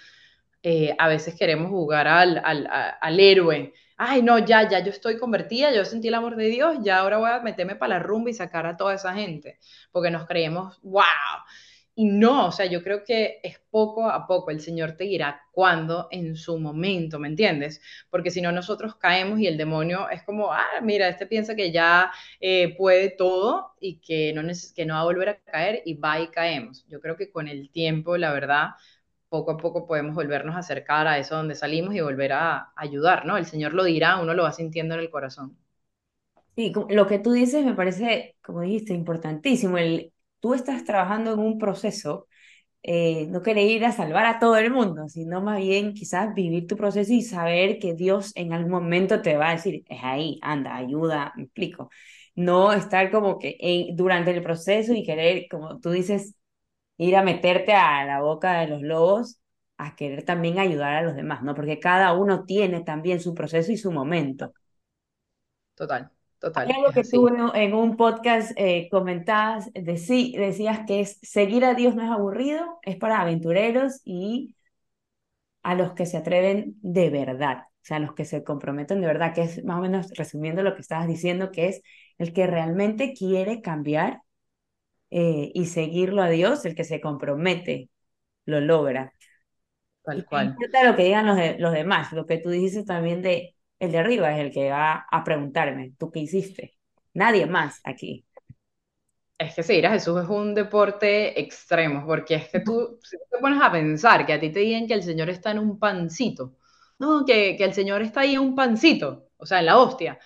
[0.62, 2.68] eh, a veces queremos jugar al, al,
[3.00, 3.72] al, héroe.
[3.98, 7.16] Ay, no, ya, ya yo estoy convertida, yo sentí el amor de Dios, ya ahora
[7.18, 9.58] voy a meterme para la rumba y sacar a toda esa gente,
[9.90, 11.02] porque nos creemos, wow,
[11.94, 15.40] y no, o sea, yo creo que es poco a poco, el Señor te dirá
[15.50, 17.80] cuándo en su momento, ¿me entiendes?
[18.10, 21.72] Porque si no, nosotros caemos y el demonio es como, ah, mira, este piensa que
[21.72, 24.42] ya eh, puede todo y que no,
[24.74, 26.84] que no va a volver a caer y va y caemos.
[26.88, 28.70] Yo creo que con el tiempo, la verdad,
[29.28, 33.26] poco a poco podemos volvernos a acercar a eso donde salimos y volver a ayudar,
[33.26, 33.36] ¿no?
[33.36, 35.56] El Señor lo dirá, uno lo va sintiendo en el corazón.
[36.56, 41.38] Sí, lo que tú dices me parece, como dijiste, importantísimo, el tú estás trabajando en
[41.40, 42.28] un proceso,
[42.82, 46.66] eh, no querer ir a salvar a todo el mundo, sino más bien quizás vivir
[46.68, 50.38] tu proceso y saber que Dios en algún momento te va a decir, es ahí,
[50.42, 51.90] anda, ayuda, me explico.
[52.36, 53.58] No estar como que
[53.94, 56.34] durante el proceso y querer, como tú dices,
[56.98, 59.38] ir a meterte a la boca de los lobos
[59.78, 61.54] a querer también ayudar a los demás, ¿no?
[61.54, 64.52] Porque cada uno tiene también su proceso y su momento.
[65.74, 66.10] Total.
[66.38, 66.70] Total.
[66.70, 72.02] algo que tú en un podcast eh, comentabas, decías que es seguir a Dios no
[72.02, 74.54] es aburrido, es para aventureros y
[75.62, 79.06] a los que se atreven de verdad, o sea, a los que se comprometen de
[79.06, 81.82] verdad, que es más o menos resumiendo lo que estabas diciendo, que es
[82.18, 84.20] el que realmente quiere cambiar
[85.10, 87.90] eh, y seguirlo a Dios, el que se compromete,
[88.46, 89.12] lo logra.
[90.04, 90.46] Tal cual.
[90.46, 93.92] No importa lo que digan los, los demás, lo que tú dices también de el
[93.92, 96.78] de arriba es el que va a preguntarme, ¿tú qué hiciste?
[97.14, 98.24] Nadie más aquí.
[99.38, 103.38] Es que seguir a Jesús es un deporte extremo, porque es que tú, si te
[103.38, 106.56] pones a pensar que a ti te digan que el Señor está en un pancito,
[106.98, 110.18] no, que, que el Señor está ahí en un pancito, o sea, en la hostia.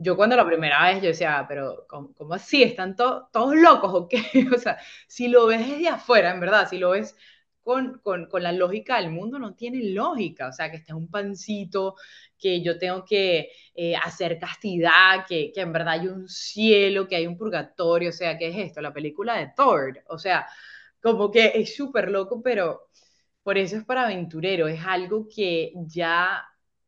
[0.00, 2.62] Yo cuando la primera vez yo decía, pero ¿cómo, así?
[2.62, 4.08] ¿Están todos locos o?
[4.54, 7.16] O sea, si lo ves desde afuera, en verdad, si lo ves
[7.62, 10.48] con, con, con, la lógica del mundo, no tiene lógica.
[10.48, 11.96] O sea, que esté un pancito,
[12.38, 17.16] que yo tengo que eh, hacer castidad, que, que, en verdad hay un cielo, que
[17.16, 18.10] hay un purgatorio.
[18.10, 18.80] O sea, ¿qué es esto?
[18.80, 20.02] La película de Thor.
[20.08, 20.46] O sea,
[21.02, 22.88] como que es súper loco, pero
[23.42, 24.68] por eso es para aventurero.
[24.68, 26.44] Es algo que ya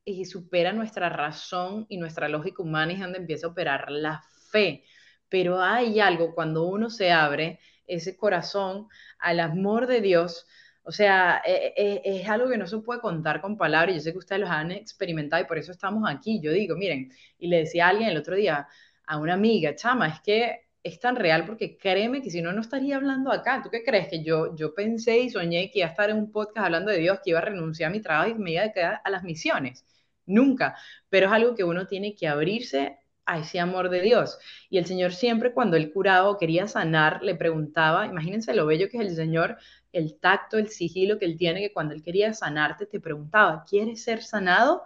[0.09, 4.23] eh, supera nuestra razón y nuestra lógica humana y es donde empieza a operar la
[4.51, 4.85] fe.
[5.29, 10.47] Pero hay algo cuando uno se abre ese corazón al amor de Dios,
[10.83, 13.95] o sea, e, e, es, algo que no se puede contar con palabras.
[13.97, 16.41] Yo sé que ustedes los han experimentado y por eso estamos aquí.
[16.41, 18.67] Yo digo, miren, y le decía a alguien el otro día,
[19.07, 22.61] a una amiga, chama, es que es tan real porque créeme que si no, no
[22.63, 23.61] estaría hablando acá.
[23.63, 24.09] ¿Tú qué crees?
[24.09, 26.99] Que yo, yo pensé y soñé que iba a estar en un podcast hablando de
[26.99, 29.23] Dios, que iba a renunciar a mi trabajo y me iba a quedar a las
[29.25, 29.85] misiones.
[30.29, 30.77] Nunca.
[31.09, 34.39] Pero es algo que uno tiene que abrirse a ese amor de Dios.
[34.71, 38.89] Y el Señor siempre cuando él curaba o quería sanar, le preguntaba, imagínense lo bello
[38.89, 39.59] que es el Señor,
[39.93, 44.03] el tacto, el sigilo que él tiene, que cuando él quería sanarte te preguntaba, ¿quieres
[44.03, 44.83] ser sanado?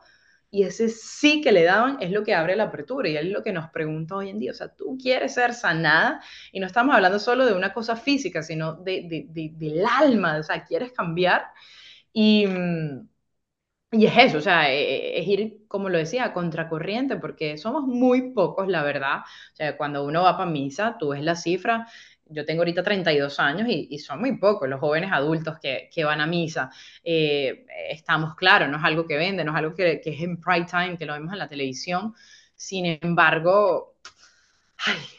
[0.50, 3.42] Y ese sí que le daban es lo que abre la apertura y es lo
[3.42, 4.50] que nos pregunta hoy en día.
[4.50, 6.20] O sea, tú quieres ser sanada
[6.52, 10.36] y no estamos hablando solo de una cosa física, sino de, de, del alma.
[10.38, 11.46] O sea, quieres cambiar.
[12.12, 13.08] Y, mm,
[13.92, 17.84] y es eso, o sea, e, e, es ir, como lo decía, contracorriente, porque somos
[17.84, 19.18] muy pocos, la verdad.
[19.52, 21.86] O sea, cuando uno va para misa, tú ves la cifra,
[22.26, 26.22] yo tengo ahorita 32 años y, son muy pocos los jóvenes adultos que, que van
[26.22, 26.70] a misa.
[27.04, 30.66] Eh, estamos claros, no es algo que vende, no es algo que es en prime
[30.66, 32.14] time, que lo vemos en la televisión.
[32.54, 33.91] Sin embargo,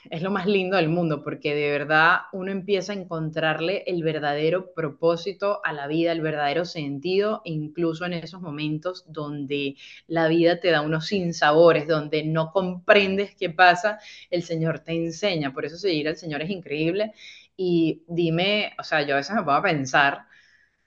[0.10, 4.74] es lo más lindo del mundo, porque de verdad uno empieza a encontrarle el verdadero
[4.74, 9.76] propósito a la vida, el verdadero sentido, incluso en esos momentos donde
[10.08, 14.00] la vida te da unos sinsabores, donde no comprendes qué pasa,
[14.30, 15.54] el Señor te enseña.
[15.54, 17.14] Por eso seguir al Señor es increíble.
[17.56, 20.26] Y dime, o sea, yo a veces me puedo pensar,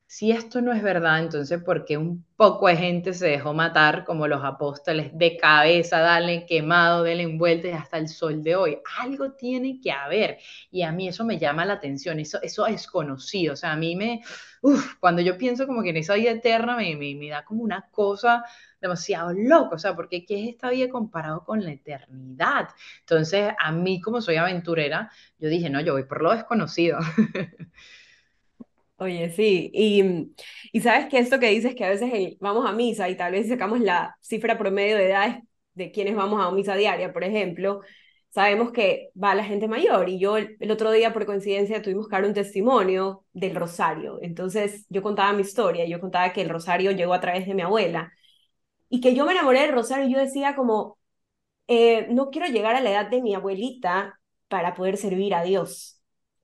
[0.09, 4.05] si esto no es verdad, entonces, ¿por qué un poco de gente se dejó matar
[4.05, 8.79] como los apóstoles de cabeza, darle quemado, denle envuelto hasta el sol de hoy?
[9.01, 10.39] Algo tiene que haber.
[10.71, 13.55] Y a mí eso me llama la atención, eso, eso es conocido.
[13.55, 14.23] O sea, a mí me,
[14.63, 17.65] uf, cuando yo pienso como que en esa vida eterna me, me, me da como
[17.65, 18.45] una cosa
[18.81, 22.69] demasiado loco, o sea, porque ¿qué es esta vida comparado con la eternidad?
[23.01, 26.99] Entonces, a mí como soy aventurera, yo dije, no, yo voy por lo desconocido.
[28.99, 30.33] Oye, sí, y,
[30.73, 33.47] y sabes que esto que dices que a veces vamos a misa y tal vez
[33.49, 35.37] sacamos la cifra promedio de edades
[35.75, 37.83] de quienes vamos a misa diaria, por ejemplo,
[38.31, 42.17] sabemos que va la gente mayor y yo el, otro día por coincidencia tuvimos que
[42.17, 46.91] dar un testimonio del rosario, entonces yo contaba mi historia, yo contaba que el rosario
[46.93, 48.13] llegó a través de mi abuela
[48.89, 50.99] y que yo me enamoré del rosario y yo decía como,
[51.69, 55.96] eh, no quiero llegar a la edad de mi abuelita para poder servir a Dios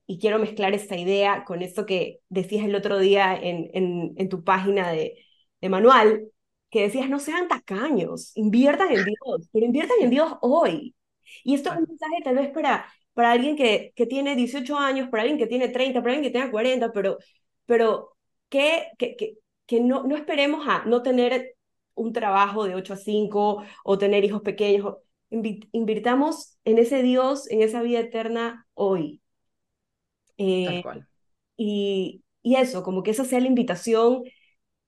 [0.05, 3.69] y quiero mezclar esta idea con esto que decías el otro día en,
[4.17, 5.15] en, tu página de,
[5.61, 6.27] de, manual,
[6.69, 10.95] que decías, no sean tacaños, inviertan en Dios, pero inviertan en Dios hoy.
[11.43, 15.09] Y esto es un mensaje tal vez para, para alguien que, que tiene 18 años,
[15.09, 17.17] para alguien que tiene 30, para alguien que tenga 40, pero,
[17.65, 18.15] pero
[18.49, 21.55] que, que, que, que no, no esperemos a no tener
[21.95, 24.95] un trabajo de 8 a 5 o tener hijos pequeños.
[25.29, 29.22] Invirtamos en ese Dios, en esa vida eterna hoy.
[30.37, 30.83] Eh,
[31.57, 34.23] y, y, eso, como que esa sea la invitación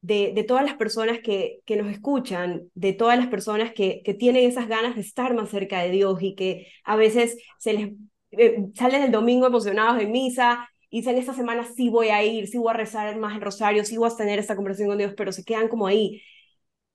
[0.02, 4.14] de, de todas las personas que, que, nos escuchan, de todas las personas que, que,
[4.14, 7.94] tienen esas ganas de estar más cerca de Dios y que a veces se les
[8.32, 12.48] eh, salen el domingo emocionados de misa y dicen esta semana sí voy a ir,
[12.48, 15.14] sí voy a rezar más el rosario, sí voy a tener esta conversación con Dios,
[15.18, 16.22] pero se quedan como ahí.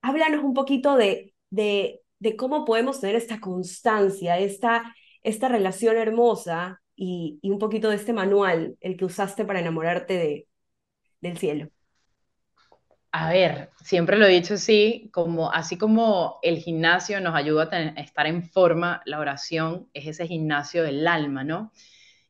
[0.02, 6.79] Háblanos un poquito de, de, de cómo podemos tener esta constancia, esta, esta relación hermosa
[7.02, 10.48] y, un poquito de este manual, el que usaste para enamorarte de,
[11.22, 11.70] del cielo.
[13.12, 18.00] A ver, siempre lo he dicho así, como, así como el gimnasio nos ayuda a,
[18.00, 21.72] estar en forma, la oración es ese gimnasio del alma, ¿no?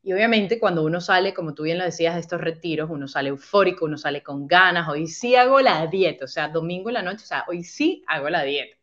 [0.03, 3.29] Y obviamente cuando uno sale, como tú bien lo decías, de estos retiros, uno sale
[3.29, 7.03] eufórico, uno sale con ganas, hoy sí hago la dieta, o sea, domingo en la
[7.03, 8.77] noche, o sea, hoy sí hago la dieta.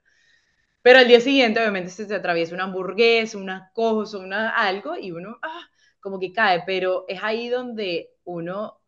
[0.83, 5.12] Pero al día siguiente, obviamente, se te atraviesa una hamburguesa, una cosa, una, algo, y
[5.12, 5.68] uno, ah,
[6.09, 8.81] como que cae, pero es ahí donde uno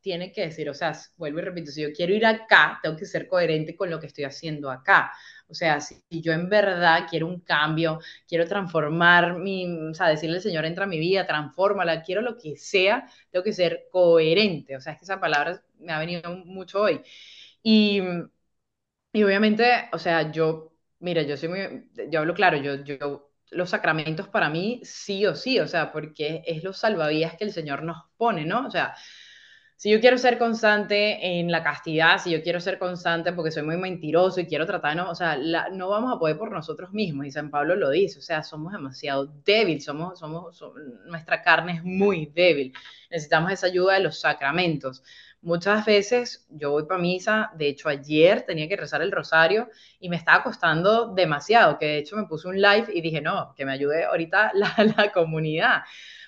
[0.00, 3.06] tiene que decir, o sea, vuelvo y repito, si yo quiero ir acá, tengo que
[3.06, 5.12] ser coherente con lo que estoy haciendo acá.
[5.48, 10.36] O sea, si yo en verdad quiero un cambio, quiero transformar mi, o sea, decirle
[10.36, 14.76] al Señor, entra a mi vida, transfórmala, quiero lo que sea, tengo que ser coherente.
[14.76, 17.00] O sea, es que esa palabra me ha venido mucho hoy.
[17.62, 18.00] Y,
[19.12, 23.70] y obviamente, o sea, yo, mira, yo soy muy, yo hablo claro, yo, yo los
[23.70, 27.82] sacramentos para mí sí o sí, o sea, porque es los salvavidas que el Señor
[27.82, 28.66] nos pone, ¿no?
[28.66, 28.94] O sea,
[29.76, 33.62] si yo quiero ser constante en la castidad, si yo quiero ser constante porque soy
[33.62, 35.36] muy mentiroso y quiero tratar, no, o sea,
[35.70, 38.72] no vamos a poder por nosotros mismos, y San Pablo lo dice, o sea, somos
[38.72, 40.62] demasiado débiles, somos, somos,
[41.06, 42.72] nuestra carne es muy débil,
[43.10, 45.02] necesitamos esa ayuda de los sacramentos.
[45.46, 49.68] Muchas veces yo voy para misa, de hecho ayer tenía que rezar el rosario
[50.00, 53.54] y me estaba costando demasiado, que de hecho me puse un live y dije, no,
[53.56, 55.82] que me ayude ahorita la, la comunidad.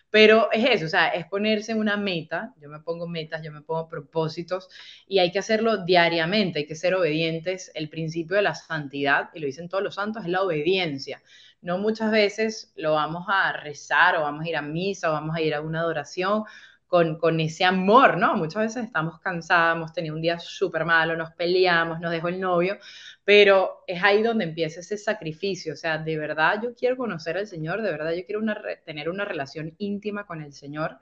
[0.08, 3.60] Pero es eso, o sea, es ponerse una meta, yo me pongo metas, yo me
[3.60, 4.68] pongo propósitos
[5.08, 7.72] y hay que hacerlo diariamente, hay que ser obedientes.
[7.74, 11.20] El principio de la santidad, y lo dicen todos los santos, es la obediencia.
[11.60, 15.34] No muchas veces lo vamos a rezar o vamos a ir a misa o vamos
[15.34, 16.44] a ir a una adoración
[16.88, 18.34] con, ese amor, ¿no?
[18.36, 22.78] Muchas veces estamos cansados, hemos un día súper malo, nos peleamos, nos dejó el novio,
[23.24, 27.46] pero es ahí donde empieza ese sacrificio, o sea, de verdad yo quiero conocer al
[27.46, 28.40] Señor, de verdad yo quiero
[28.86, 30.98] tener una relación íntima con el Señor.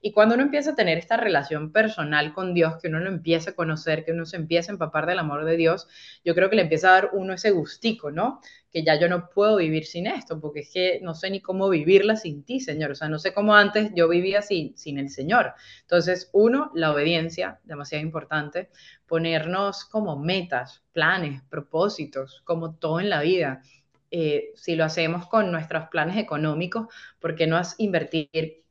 [0.00, 3.50] Y cuando uno empieza a tener esta relación personal con Dios, que uno lo empieza
[3.50, 5.88] a conocer, que uno se empieza a empapar del amor de Dios,
[6.24, 8.40] yo creo que le empieza a dar uno ese gustico, ¿no?
[8.70, 11.68] Que ya yo no puedo vivir sin esto, porque es que no sé ni cómo
[11.68, 12.92] vivirla sin ti, Señor.
[12.92, 15.54] O sea, no sé cómo antes yo vivía sin, sin el Señor.
[15.80, 18.70] Entonces, uno, la obediencia, demasiado importante,
[19.06, 23.62] ponernos como metas, planes, propósitos, como todo en la vida.
[24.10, 26.86] Eh, si lo hacemos con nuestros planes económicos,
[27.18, 28.62] ¿por qué no invertir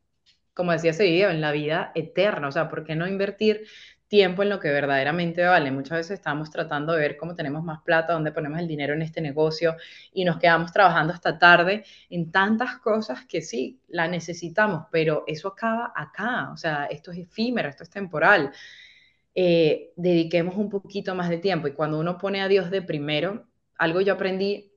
[0.57, 2.47] como decía ese video, en la vida eterna.
[2.47, 3.67] O sea, ¿por qué no invertir
[4.07, 5.71] tiempo en lo que verdaderamente vale?
[5.71, 9.03] Muchas veces estamos tratando de ver cómo tenemos más plata, dónde ponemos el dinero en
[9.03, 9.75] este negocio
[10.11, 15.49] y nos quedamos trabajando hasta tarde en tantas cosas que sí, la necesitamos, pero eso
[15.49, 16.49] acaba acá.
[16.51, 18.51] O sea, esto es efímero, esto es temporal.
[19.35, 23.45] Eh, dediquemos un poquito más de tiempo y cuando uno pone a Dios de primero,
[23.77, 24.71] algo yo aprendí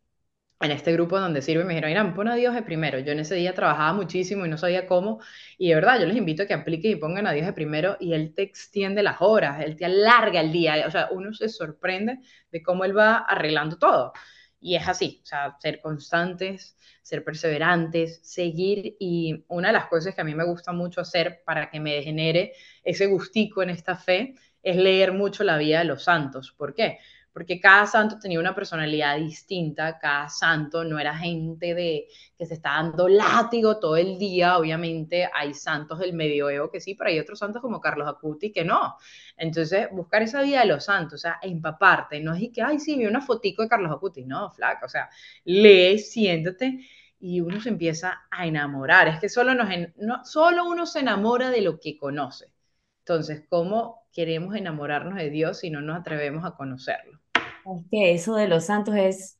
[0.60, 2.98] en este grupo donde sirve, me dijeron, Irán, pon a Dios de primero.
[2.98, 5.20] Yo en ese día trabajaba muchísimo y no sabía cómo.
[5.56, 7.96] Y de verdad, yo les invito a que apliquen y pongan a Dios de primero
[7.98, 10.84] y Él te extiende las horas, Él te alarga el día.
[10.86, 12.18] O sea, uno se sorprende
[12.52, 14.12] de cómo Él va arreglando todo.
[14.60, 18.96] Y es así, o sea, ser constantes, ser perseverantes, seguir.
[19.00, 22.02] Y una de las cosas que a mí me gusta mucho hacer para que me
[22.02, 22.52] genere
[22.84, 26.52] ese gustico en esta fe es leer mucho la vida de los santos.
[26.52, 26.98] ¿Por qué?
[27.32, 32.54] Porque cada santo tenía una personalidad distinta, cada santo no era gente de que se
[32.54, 37.18] está dando látigo todo el día, obviamente hay santos del medioevo que sí, pero hay
[37.18, 38.96] otros santos como Carlos Acuti que no.
[39.36, 42.96] Entonces, buscar esa vida de los santos, o sea, empaparte, no es que, ay, sí,
[42.96, 45.08] vi una fotico de Carlos Acuti, no, flaca, o sea,
[45.44, 46.80] lee, siéntate
[47.20, 49.68] y uno se empieza a enamorar, es que solo, nos,
[49.98, 52.52] no, solo uno se enamora de lo que conoce.
[53.00, 57.19] Entonces, ¿cómo queremos enamorarnos de Dios si no nos atrevemos a conocerlo?
[57.64, 59.38] Es que eso de los santos es,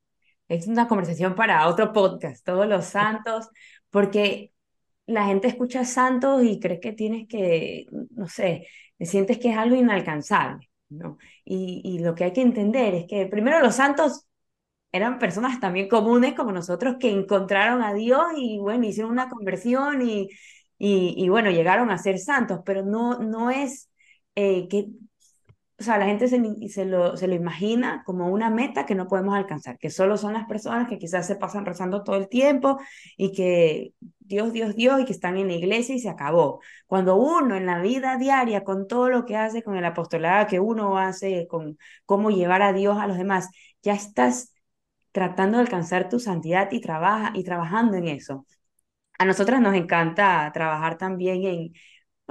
[0.48, 3.48] es una conversación para otro podcast, todos los santos,
[3.90, 4.52] porque
[5.06, 8.66] la gente escucha santos y cree que tienes que, no sé,
[9.00, 11.18] sientes que es algo inalcanzable, ¿no?
[11.44, 14.26] Y, y lo que hay que entender es que primero los santos
[14.92, 20.02] eran personas también comunes como nosotros que encontraron a Dios y bueno, hicieron una conversión
[20.02, 20.28] y,
[20.78, 23.90] y, bueno, llegaron a ser santos, pero no, no es
[24.34, 24.86] eh, que
[25.80, 29.34] o sea, la gente se, lo, se lo imagina como una meta que no podemos
[29.34, 32.78] alcanzar, que solo son las personas que quizás se pasan rezando todo el tiempo
[33.16, 36.60] y que Dios, Dios, Dios y que están en la iglesia y se acabó.
[36.86, 40.60] Cuando uno en la vida diaria, con todo lo que hace, con el apostolado que
[40.60, 43.48] uno hace, con cómo llevar a Dios a los demás,
[43.82, 44.52] ya estás
[45.12, 48.46] tratando de alcanzar tu santidad y, trabaja, y trabajando en eso.
[49.18, 51.72] A nosotras nos encanta trabajar también en,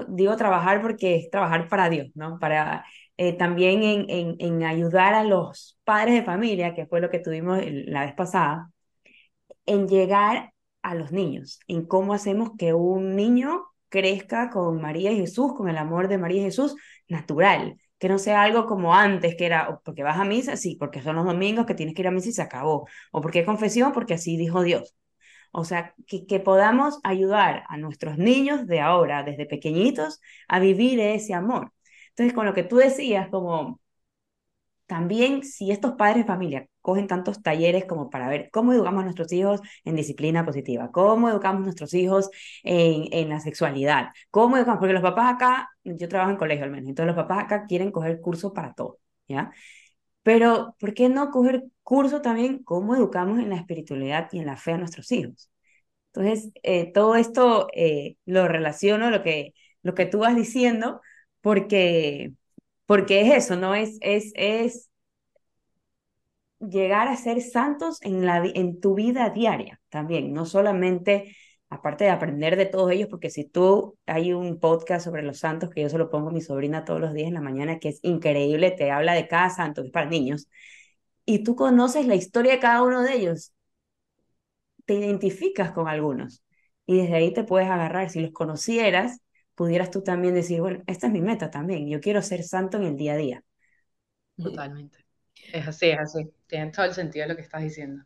[0.08, 2.40] digo trabajar porque es trabajar para Dios, ¿no?
[2.40, 2.86] Para
[3.22, 7.60] eh, también en, en, ayudar a los padres de familia, que fue lo que tuvimos
[7.66, 8.72] la vez pasada,
[9.66, 10.54] en llegar
[10.84, 15.68] a los niños, en cómo hacemos que un niño crezca con María y Jesús, con
[15.68, 16.76] el amor de María y Jesús
[17.10, 21.02] natural, que no sea algo como antes, que era porque vas a misa, sí, porque
[21.02, 23.92] son los domingos que tienes que ir a misa y se acabó, o porque confesión,
[23.92, 24.96] porque así dijo Dios.
[25.52, 31.34] O sea, que, podamos ayudar a nuestros niños de ahora, desde pequeñitos, a vivir ese
[31.34, 31.74] amor.
[32.20, 33.80] Entonces, con lo que tú decías, como
[34.88, 39.04] también si estos padres de familia cogen tantos talleres como para ver cómo educamos a
[39.04, 42.30] nuestros hijos en disciplina positiva, cómo educamos a nuestros hijos
[42.64, 46.72] en, en la sexualidad, cómo educamos, porque los papás acá, yo trabajo en colegio al
[46.72, 48.98] menos, entonces los papás acá quieren coger cursos para todo,
[49.28, 49.52] ¿ya?
[50.24, 54.58] Pero, ¿por qué no coger curso también cómo educamos en la espiritualidad y en la
[54.58, 55.52] fe a nuestros hijos?
[56.14, 59.54] Entonces, eh, todo esto eh, lo relaciono, lo que,
[59.84, 61.02] lo que tú vas diciendo,
[61.42, 62.34] porque,
[62.86, 63.76] porque es eso, ¿no?
[63.76, 64.90] Es, es, es
[66.60, 71.36] llegar a ser santos en, la, en tu vida diaria también, no solamente
[71.70, 75.70] aparte de aprender de todos ellos, porque si tú hay un podcast sobre los santos
[75.70, 77.90] que yo se lo pongo a mi sobrina todos los días en la mañana, que
[77.90, 80.50] es increíble, te habla de cada santo, es para niños,
[81.26, 83.54] y tú conoces la historia de cada uno de ellos,
[84.86, 86.44] te identificas con algunos,
[86.86, 88.10] y desde ahí te puedes agarrar.
[88.10, 89.20] Si los conocieras,
[89.60, 92.84] pudieras tú también decir, bueno, esta es mi meta también, yo quiero ser santo en
[92.86, 93.44] el día a día.
[94.38, 95.00] Totalmente.
[95.52, 96.32] Es así, es así.
[96.48, 98.06] Tiene todo el sentido de lo que estás diciendo.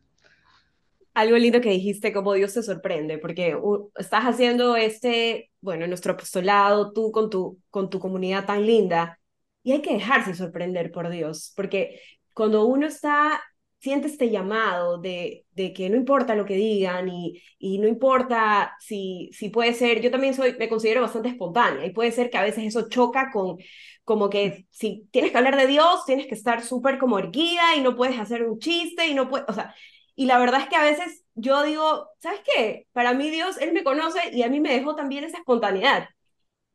[1.14, 3.56] Algo lindo que dijiste, como Dios te sorprende, porque
[3.96, 9.20] estás haciendo este, bueno, nuestro apostolado, tú con tu, con tu comunidad tan linda,
[9.62, 12.00] y hay que dejarse sorprender por Dios, porque
[12.32, 13.40] cuando uno está
[13.84, 18.74] siente este llamado de, de que no importa lo que digan y, y no importa
[18.80, 22.38] si, si puede ser, yo también soy, me considero bastante espontánea y puede ser que
[22.38, 23.58] a veces eso choca con
[24.04, 27.80] como que si tienes que hablar de Dios, tienes que estar súper como erguida y
[27.82, 29.74] no puedes hacer un chiste y no puedes, o sea,
[30.14, 32.86] y la verdad es que a veces yo digo, ¿sabes qué?
[32.92, 36.08] Para mí Dios, Él me conoce y a mí me dejó también esa espontaneidad.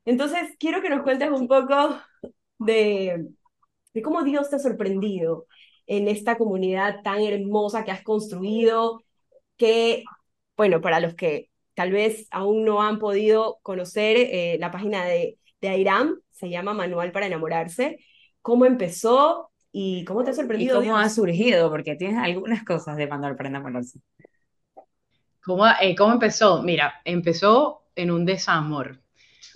[0.06, 2.00] Entonces, quiero que nos cuentes un poco
[2.60, 3.28] de,
[3.94, 5.48] de cómo Dios te ha sorprendido
[5.90, 9.02] en esta comunidad tan hermosa que has construido,
[9.58, 10.04] que,
[10.56, 15.40] bueno, para los que tal vez aún no han podido conocer eh, la página de,
[15.62, 18.00] de Airam, se llama Manual para enamorarse,
[18.44, 20.84] ¿cómo empezó y cómo te ha sorprendido?
[20.84, 21.72] ¿Y cómo ha surgido?
[21.72, 24.00] Porque tienes algunas cosas de Manual para enamorarse.
[25.44, 26.62] ¿Cómo, eh, ¿Cómo empezó?
[26.62, 29.02] Mira, empezó en un desamor.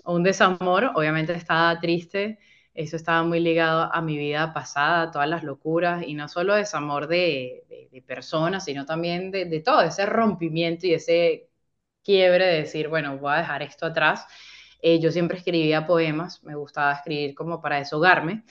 [0.05, 2.39] Un desamor, obviamente estaba triste,
[2.73, 7.07] eso estaba muy ligado a mi vida pasada, todas las locuras, y no solo desamor
[7.07, 11.49] de, de, personas, sino también de, todo, ese rompimiento y ese
[12.03, 14.25] quiebre de decir, bueno, voy a dejar esto atrás.
[14.81, 18.43] Eh, yo siempre escribía poemas, me gustaba escribir como para deshogarme,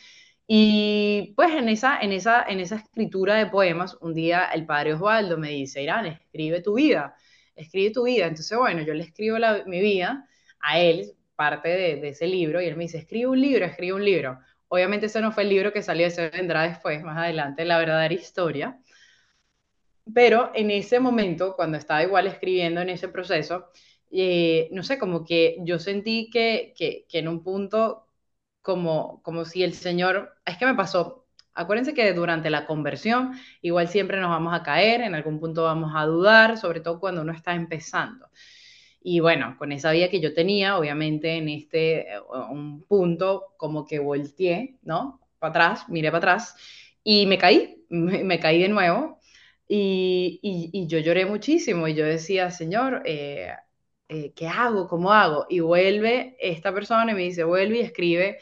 [0.47, 4.95] Y pues en esa, en, esa, en esa escritura de poemas, un día el padre
[4.95, 7.17] Osvaldo me dice, Irán, escribe tu vida,
[7.57, 8.27] escribe tu vida.
[8.27, 10.29] Entonces, bueno, yo le escribo mi vida
[10.61, 14.05] a él, parte de, ese libro, y él me dice, escribe un libro, escribe un
[14.05, 14.39] libro.
[14.69, 18.15] Obviamente ese no fue el libro que salió, ese vendrá después, más adelante, La verdadera
[18.15, 18.79] historia.
[20.15, 23.69] Pero en ese momento, cuando estaba igual escribiendo en ese proceso,
[24.11, 28.09] eh, no sé, como que yo sentí que, que, que en un punto
[28.63, 33.89] como, como si el Señor, es que me pasó, acuérdense que durante la conversión igual
[33.89, 37.33] siempre nos vamos a caer, en algún punto vamos a dudar, sobre todo cuando uno
[37.33, 38.29] está empezando.
[39.05, 43.85] Y bueno, con esa vida que yo tenía, obviamente en este eh, un punto como
[43.87, 45.21] que volteé, ¿no?
[45.39, 46.57] Para atrás, miré para atrás
[47.05, 49.19] y me caí, me, caí de nuevo
[49.69, 53.53] y, y, yo lloré muchísimo y yo decía, Señor, eh,
[54.09, 54.89] eh, ¿qué hago?
[54.89, 55.47] ¿Cómo hago?
[55.49, 58.39] Y vuelve esta persona y me dice, vuelve y escribe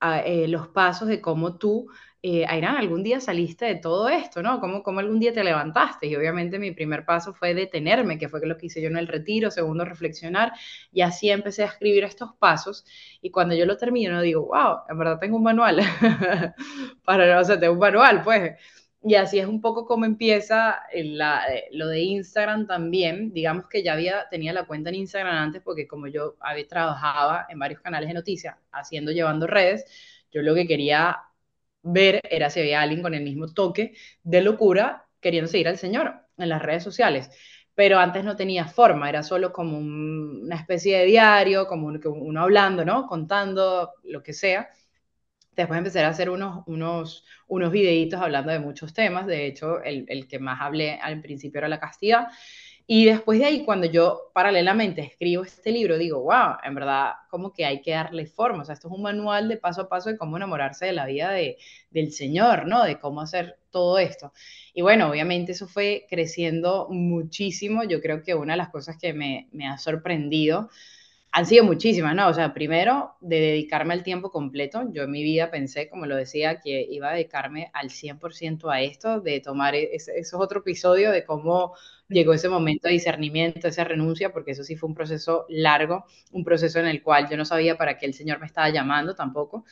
[0.00, 1.88] ah, eh, los pasos de cómo tú,
[2.22, 4.60] eh, Ayrán, algún día saliste de todo esto, ¿no?
[4.60, 6.08] ¿Cómo, ¿Cómo algún día te levantaste?
[6.08, 9.06] Y obviamente mi primer paso fue detenerme, que fue lo que hice yo en el
[9.06, 10.52] retiro, segundo, reflexionar,
[10.92, 12.84] y así empecé a escribir estos pasos,
[13.22, 15.80] y cuando yo lo termino, digo, wow, en verdad tengo un manual,
[17.04, 18.52] para, o sea, tengo un manual, pues,
[19.02, 23.32] y así es un poco como empieza la, eh, lo de Instagram también.
[23.32, 27.46] Digamos que ya había, tenía la cuenta en Instagram antes porque como yo había, trabajaba
[27.48, 29.84] en varios canales de noticias, haciendo, llevando redes,
[30.32, 31.16] yo lo que quería
[31.82, 36.14] ver era si había alguien con el mismo toque de locura queriendo seguir al Señor
[36.36, 37.30] en las redes sociales.
[37.74, 42.84] Pero antes no tenía forma, era solo como una especie de diario, como uno hablando,
[42.84, 43.06] ¿no?
[43.06, 44.68] Contando lo que sea.
[45.56, 49.26] Después empecé a hacer unos, unos, unos videitos hablando de muchos temas.
[49.26, 52.28] De hecho, el, el que más hablé al principio era la castidad.
[52.90, 57.52] Y después de ahí, cuando yo paralelamente escribo este libro, digo, wow, en verdad, como
[57.52, 58.62] que hay que darle forma.
[58.62, 61.04] O sea, esto es un manual de paso a paso de cómo enamorarse de la
[61.04, 61.58] vida de,
[61.90, 62.84] del Señor, ¿no?
[62.84, 64.32] De cómo hacer todo esto.
[64.72, 67.84] Y bueno, obviamente eso fue creciendo muchísimo.
[67.84, 70.70] Yo creo que una de las cosas que me, me ha sorprendido
[71.38, 72.26] han sido muchísimas, ¿no?
[72.28, 74.82] O sea, primero, de dedicarme al tiempo completo.
[74.92, 78.80] Yo en mi vida pensé, como lo decía, que iba a dedicarme al 100% a
[78.80, 81.74] esto, de tomar, e-, eso es otro episodio de cómo
[82.08, 86.42] llegó ese momento de discernimiento, esa renuncia, porque eso sí fue un proceso largo, un
[86.42, 89.64] proceso en el cual yo no sabía para qué el Señor me estaba llamando tampoco.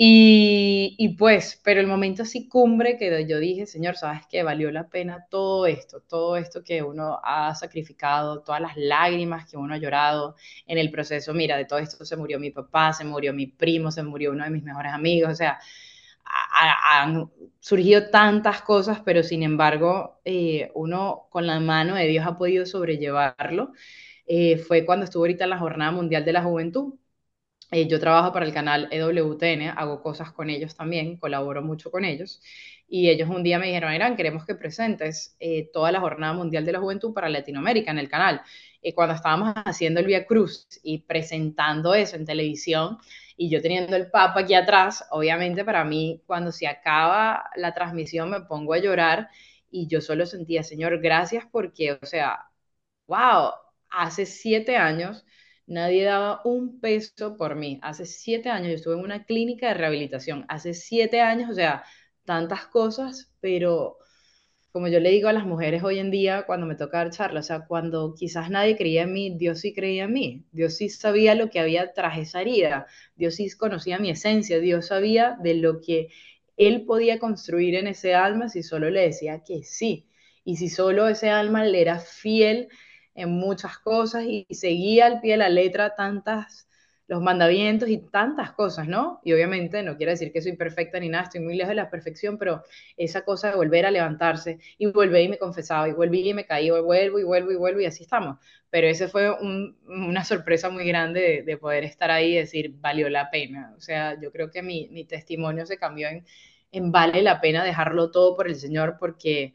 [0.00, 4.44] Y, pues, pero el momento así cumbre que yo dije, Señor, ¿sabes qué?
[4.44, 9.56] Valió la pena todo esto, todo esto que uno ha sacrificado, todas las lágrimas que
[9.56, 10.36] uno ha llorado
[10.68, 11.34] en el proceso.
[11.34, 14.44] Mira, de todo esto se murió mi papá, se murió mi primo, se murió uno
[14.44, 15.58] de mis mejores amigos, o sea,
[16.92, 17.30] han
[17.60, 22.66] surgido tantas cosas, pero sin embargo, eh, uno con la mano de Dios ha podido
[22.66, 23.72] sobrellevarlo.
[24.26, 26.94] Eh, fue cuando estuvo ahorita en la Jornada Mundial de la Juventud
[27.70, 32.04] eh, yo trabajo para el canal EWTN, hago cosas con ellos también, colaboro mucho con
[32.04, 32.40] ellos.
[32.88, 36.64] Y ellos un día me dijeron, Irán, queremos que presentes eh, toda la Jornada Mundial
[36.64, 38.40] de la Juventud para Latinoamérica en el canal.
[38.80, 42.98] Y cuando estábamos haciendo el Via Cruz y presentando eso en televisión,
[43.36, 48.30] y yo teniendo el Papa aquí atrás, obviamente para mí, cuando se acaba la transmisión,
[48.30, 49.28] me pongo a llorar
[49.70, 52.46] y yo solo sentía, Señor, gracias porque, o sea,
[53.06, 53.52] wow,
[53.90, 55.24] hace siete años
[55.68, 57.78] Nadie daba un peso por mí.
[57.82, 60.46] Hace siete años yo estuve en una clínica de rehabilitación.
[60.48, 61.84] Hace siete años, o sea,
[62.24, 63.98] tantas cosas, pero
[64.72, 67.40] como yo le digo a las mujeres hoy en día cuando me toca dar charla,
[67.40, 70.46] o sea, cuando quizás nadie creía en mí, Dios sí creía en mí.
[70.52, 72.86] Dios sí sabía lo que había tras esa herida.
[73.16, 74.60] Dios sí conocía mi esencia.
[74.60, 76.08] Dios sabía de lo que
[76.56, 80.06] Él podía construir en ese alma si solo le decía que sí.
[80.44, 82.68] Y si solo ese alma le era fiel
[83.18, 86.66] en muchas cosas y, seguía al pie de la letra tantas
[87.08, 89.20] los mandamientos y tantas cosas, ¿no?
[89.24, 91.88] Y obviamente no quiere decir que soy perfecta ni nada, estoy muy lejos de la
[91.90, 92.62] perfección, pero
[92.98, 96.44] esa cosa de volver a levantarse y volver y me confesaba y volví y me
[96.44, 98.38] caí, y vuelvo y vuelvo y vuelvo y así estamos.
[98.70, 99.30] Pero ese fue
[99.86, 103.74] una sorpresa muy grande de, poder estar ahí y decir, valió la pena.
[103.78, 106.26] O sea, yo creo que mi, mi testimonio se cambió en,
[106.72, 109.54] en vale la pena dejarlo todo por el Señor porque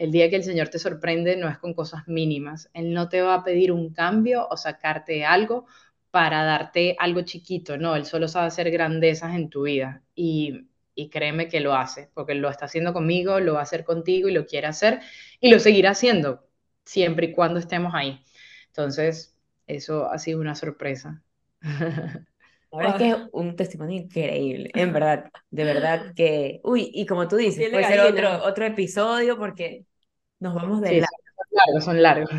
[0.00, 2.70] el día que el Señor te sorprende no es con cosas mínimas.
[2.72, 5.66] Él no te va a pedir un cambio o sacarte algo
[6.10, 10.66] para darte algo chiquito, no, Él solo sabe hacer grandezas en tu vida y,
[11.10, 14.32] créeme que lo hace, porque lo está haciendo conmigo, lo va a hacer contigo y
[14.32, 15.00] lo quiere hacer
[15.38, 16.46] y lo seguirá haciendo
[16.84, 18.22] siempre y cuando estemos ahí.
[18.68, 19.34] Entonces,
[19.66, 21.22] eso ha sido una sorpresa.
[21.60, 27.04] La verdad es que es un testimonio increíble, en verdad, de verdad que, uy, y
[27.04, 29.86] como tú dices, puede ser otro, otro episodio porque
[30.40, 31.16] nos vamos de largo.
[31.36, 32.30] Son largos, son largos.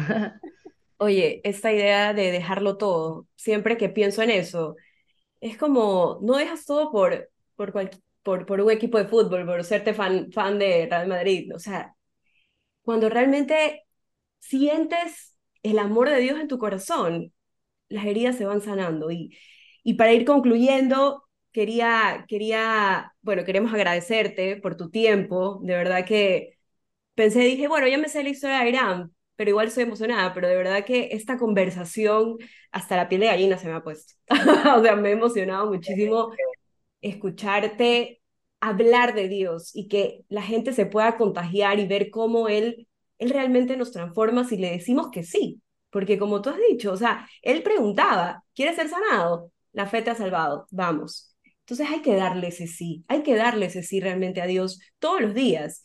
[0.97, 4.75] Oye, esta idea de dejarlo todo, siempre que pienso en eso,
[5.41, 7.73] es como, no dejas todo por, por
[8.23, 11.55] por, por un equipo de fútbol, por serte fan, fan de Real Madrid.
[11.55, 11.95] O sea,
[12.83, 13.85] cuando realmente
[14.39, 17.33] sientes el amor de Dios en tu corazón,
[17.89, 19.11] las heridas se van sanando.
[19.11, 19.37] Y,
[19.83, 25.59] y para ir concluyendo, quería, quería, bueno, queremos agradecerte por tu tiempo.
[25.63, 26.59] De verdad que
[27.21, 30.47] pensé, dije, bueno, ya me sé la historia de Irán, pero igual estoy emocionada, pero
[30.47, 32.37] de verdad que esta conversación,
[32.71, 34.13] hasta la piel de gallina se me ha puesto.
[34.75, 36.31] o sea, me he emocionado muchísimo
[36.99, 38.21] escucharte
[38.59, 42.87] hablar de Dios y que la gente se pueda contagiar y ver cómo Él,
[43.19, 45.61] él realmente nos transforma si le decimos que sí.
[45.91, 49.51] Porque como tú has dicho, o sea, Él preguntaba, ¿quieres ser sanado?
[49.73, 51.35] La fe te ha salvado, vamos.
[51.59, 55.21] Entonces hay que darle ese sí, hay que darle ese sí realmente a Dios todos
[55.21, 55.83] los días.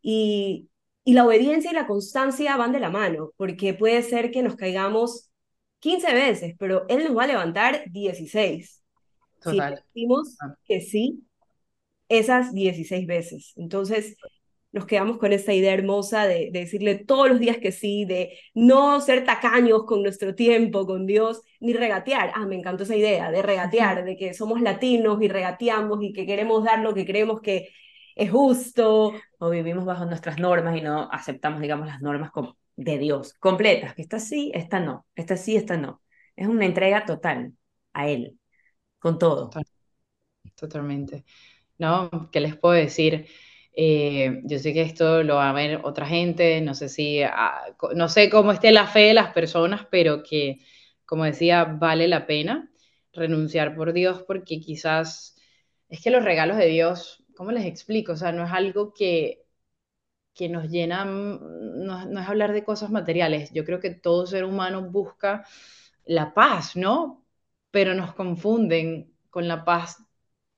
[0.00, 0.68] Y,
[1.06, 4.56] y la obediencia y la constancia van de la mano, porque puede ser que nos
[4.56, 5.30] caigamos
[5.78, 8.82] 15 veces, pero Él nos va a levantar 16.
[9.40, 9.76] Total.
[9.76, 11.22] Si decimos que sí,
[12.08, 13.52] esas 16 veces.
[13.54, 14.16] Entonces,
[14.72, 19.00] nos quedamos con esta idea hermosa de, decirle todos los días que sí, de no
[19.00, 22.32] ser tacaños con nuestro tiempo, con Dios, ni regatear.
[22.34, 26.26] Ah, me encantó esa idea de regatear, de que somos latinos y regateamos y que
[26.26, 27.68] queremos dar lo que creemos que
[28.16, 29.14] es justo.
[29.38, 32.32] O vivimos bajo nuestras normas y no aceptamos, digamos, las normas
[32.76, 36.02] de Dios, completas, que esta sí, esta no, esta sí, esta no.
[36.36, 37.54] Es una entrega total
[37.94, 38.38] a Él,
[38.98, 39.50] con todo.
[40.56, 41.24] Totalmente.
[41.78, 42.30] ¿no?
[42.32, 43.28] ¿Qué les puedo decir?
[43.74, 47.62] Eh, yo sé que esto lo va a ver otra gente, no sé si, ah,
[47.94, 50.60] no sé cómo esté la fe de las personas, pero que,
[51.06, 52.70] como decía, vale la pena
[53.12, 55.36] renunciar por Dios porque quizás
[55.88, 58.12] es que los regalos de Dios, ¿cómo les explico?
[58.12, 59.44] O sea, no es algo que,
[60.34, 63.50] que nos llena, no, no es hablar de cosas materiales.
[63.52, 65.44] Yo creo que todo ser humano busca
[66.04, 67.24] la paz, ¿no?
[67.70, 69.98] Pero nos confunden con la paz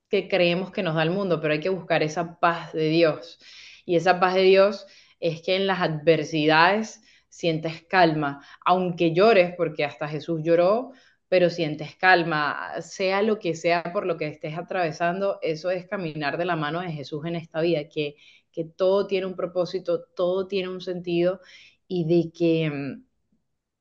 [0.09, 3.39] que creemos que nos da el mundo, pero hay que buscar esa paz de Dios.
[3.85, 4.87] Y esa paz de Dios
[5.19, 10.91] es que en las adversidades sientes calma, aunque llores, porque hasta Jesús lloró,
[11.29, 16.37] pero sientes calma, sea lo que sea por lo que estés atravesando, eso es caminar
[16.37, 18.15] de la mano de Jesús en esta vida, que,
[18.51, 21.41] que todo tiene un propósito, todo tiene un sentido
[21.87, 22.97] y de que,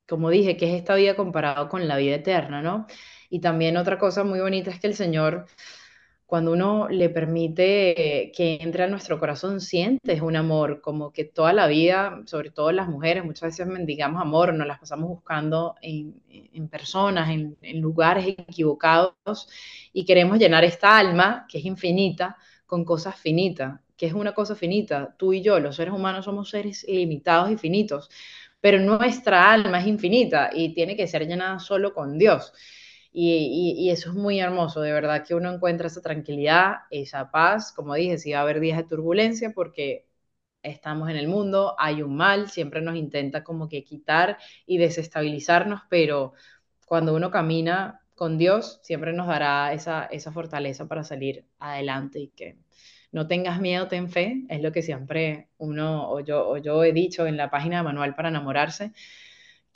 [0.09, 2.87] como dije, que es esta vida comparado con la vida eterna, ¿no?
[3.31, 5.47] Y también otra cosa muy bonita es que el Señor
[6.29, 11.55] cuando uno le permite que entre a nuestro corazón, sientes un amor, como que toda
[11.55, 16.69] la vida, sobre todo las mujeres, muchas veces mendigamos amor, nos las pasamos buscando en,
[16.69, 19.49] personas, en, lugares equivocados,
[19.95, 23.81] y queremos llenar esta alma, que es infinita, con cosas finitas.
[23.97, 25.15] ¿Qué es una cosa finita?
[25.17, 28.11] Tú y yo, los seres humanos, somos seres ilimitados y finitos,
[28.61, 32.53] pero nuestra alma es infinita y tiene que ser llenada solo con Dios.
[33.21, 37.95] Y, eso es muy hermoso, de verdad que uno encuentra esa tranquilidad, esa paz, como
[37.95, 40.07] dije, si va a haber días de turbulencia porque
[40.63, 45.83] estamos en el mundo, hay un mal, siempre nos intenta como que quitar y desestabilizarnos,
[45.91, 46.35] pero
[46.87, 52.29] cuando uno camina con Dios, siempre nos dará esa, esa fortaleza para salir adelante y
[52.29, 52.59] que
[53.11, 56.93] no tengas miedo, ten fe, es lo que siempre uno o yo, o yo he
[56.93, 58.93] dicho en la página de Manual para enamorarse,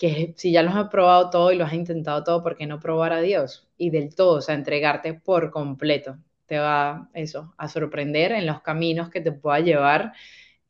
[0.02, 2.80] que si ya lo has probado todo y lo has intentado todo, ¿por qué no
[2.80, 3.68] probar a Dios?
[3.78, 6.18] Y del todo, o sea, entregarte por completo.
[6.46, 10.12] Te va eso, a sorprender en los caminos que te pueda llevar.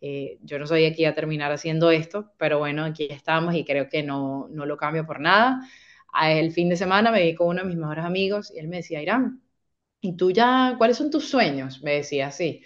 [0.01, 3.65] Eh, yo no sabía que iba a terminar haciendo esto, pero bueno, aquí estamos y
[3.65, 5.61] creo que no, no lo cambio por nada.
[6.23, 8.77] El fin de semana me vi con uno de mis mejores amigos y él me
[8.79, 9.43] decía, Irán,
[10.01, 11.83] ¿y tú ya, cuáles son tus sueños?
[11.83, 12.63] Me decía así.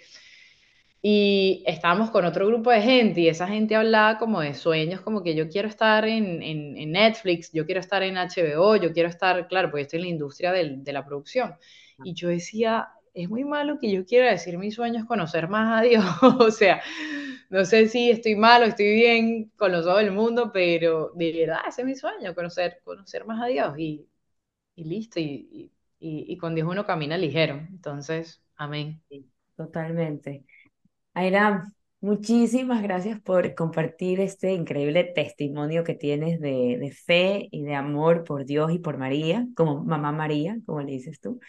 [1.01, 5.23] Y estábamos con otro grupo de gente y esa gente hablaba como de sueños, como
[5.23, 9.47] que yo quiero estar en, en, Netflix, yo quiero estar en HBO, yo quiero estar,
[9.47, 11.55] claro, porque estoy en la industria de la producción.
[12.03, 15.83] Y yo decía, es muy malo que yo quiera decir mis sueños, conocer más a
[15.83, 16.05] Dios.
[16.39, 16.81] o sea,
[17.49, 21.31] no sé si estoy mal o estoy bien con los ojos del mundo, pero de
[21.31, 24.07] verdad ese es mi sueño, conocer, conocer más a Dios y,
[24.75, 25.19] y listo.
[25.19, 27.55] Y, y, y, con Dios uno camina ligero.
[27.55, 29.01] Entonces, amén.
[29.55, 30.45] Totalmente.
[31.17, 31.63] Aira,
[31.99, 38.23] muchísimas gracias por compartir este increíble testimonio que tienes de, de, fe y de amor
[38.23, 41.39] por Dios y por María, como mamá María, como le dices tú.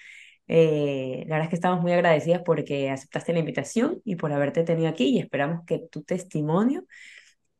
[0.47, 4.65] Eh, la verdad es que estamos muy agradecidas porque aceptaste la invitación y por haberte
[4.65, 6.87] tenido aquí y esperamos que tu testimonio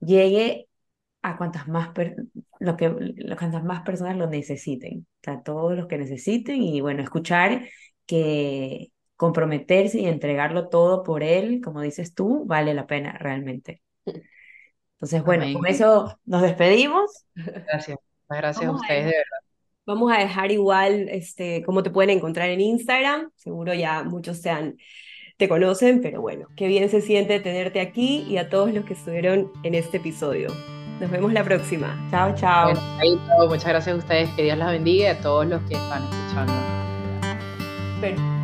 [0.01, 0.69] llegue
[1.23, 1.91] a cuantas más,
[2.61, 2.91] lo que,
[3.39, 7.69] cuantas más personas lo necesiten, a todos los que necesiten y bueno, escuchar
[8.07, 13.83] que comprometerse y entregarlo todo por él, como dices tú, vale la pena realmente.
[14.07, 17.27] Entonces, bueno, con eso nos despedimos.
[17.35, 17.99] Gracias,
[18.29, 19.39] gracias a ustedes, de verdad.
[19.87, 23.31] Vamos a dejar igual este, cómo te pueden encontrar en Instagram.
[23.35, 24.77] Seguro ya muchos te han,
[25.37, 28.93] te conocen, pero bueno, qué bien se siente tenerte aquí y a todos los que
[28.93, 30.49] estuvieron en este episodio.
[31.01, 32.07] Nos vemos la próxima.
[32.11, 32.73] Chao, chao.
[33.49, 36.53] muchas gracias a ustedes, que Dios los bendiga y a todos los que están escuchando.
[38.01, 38.38] Pero...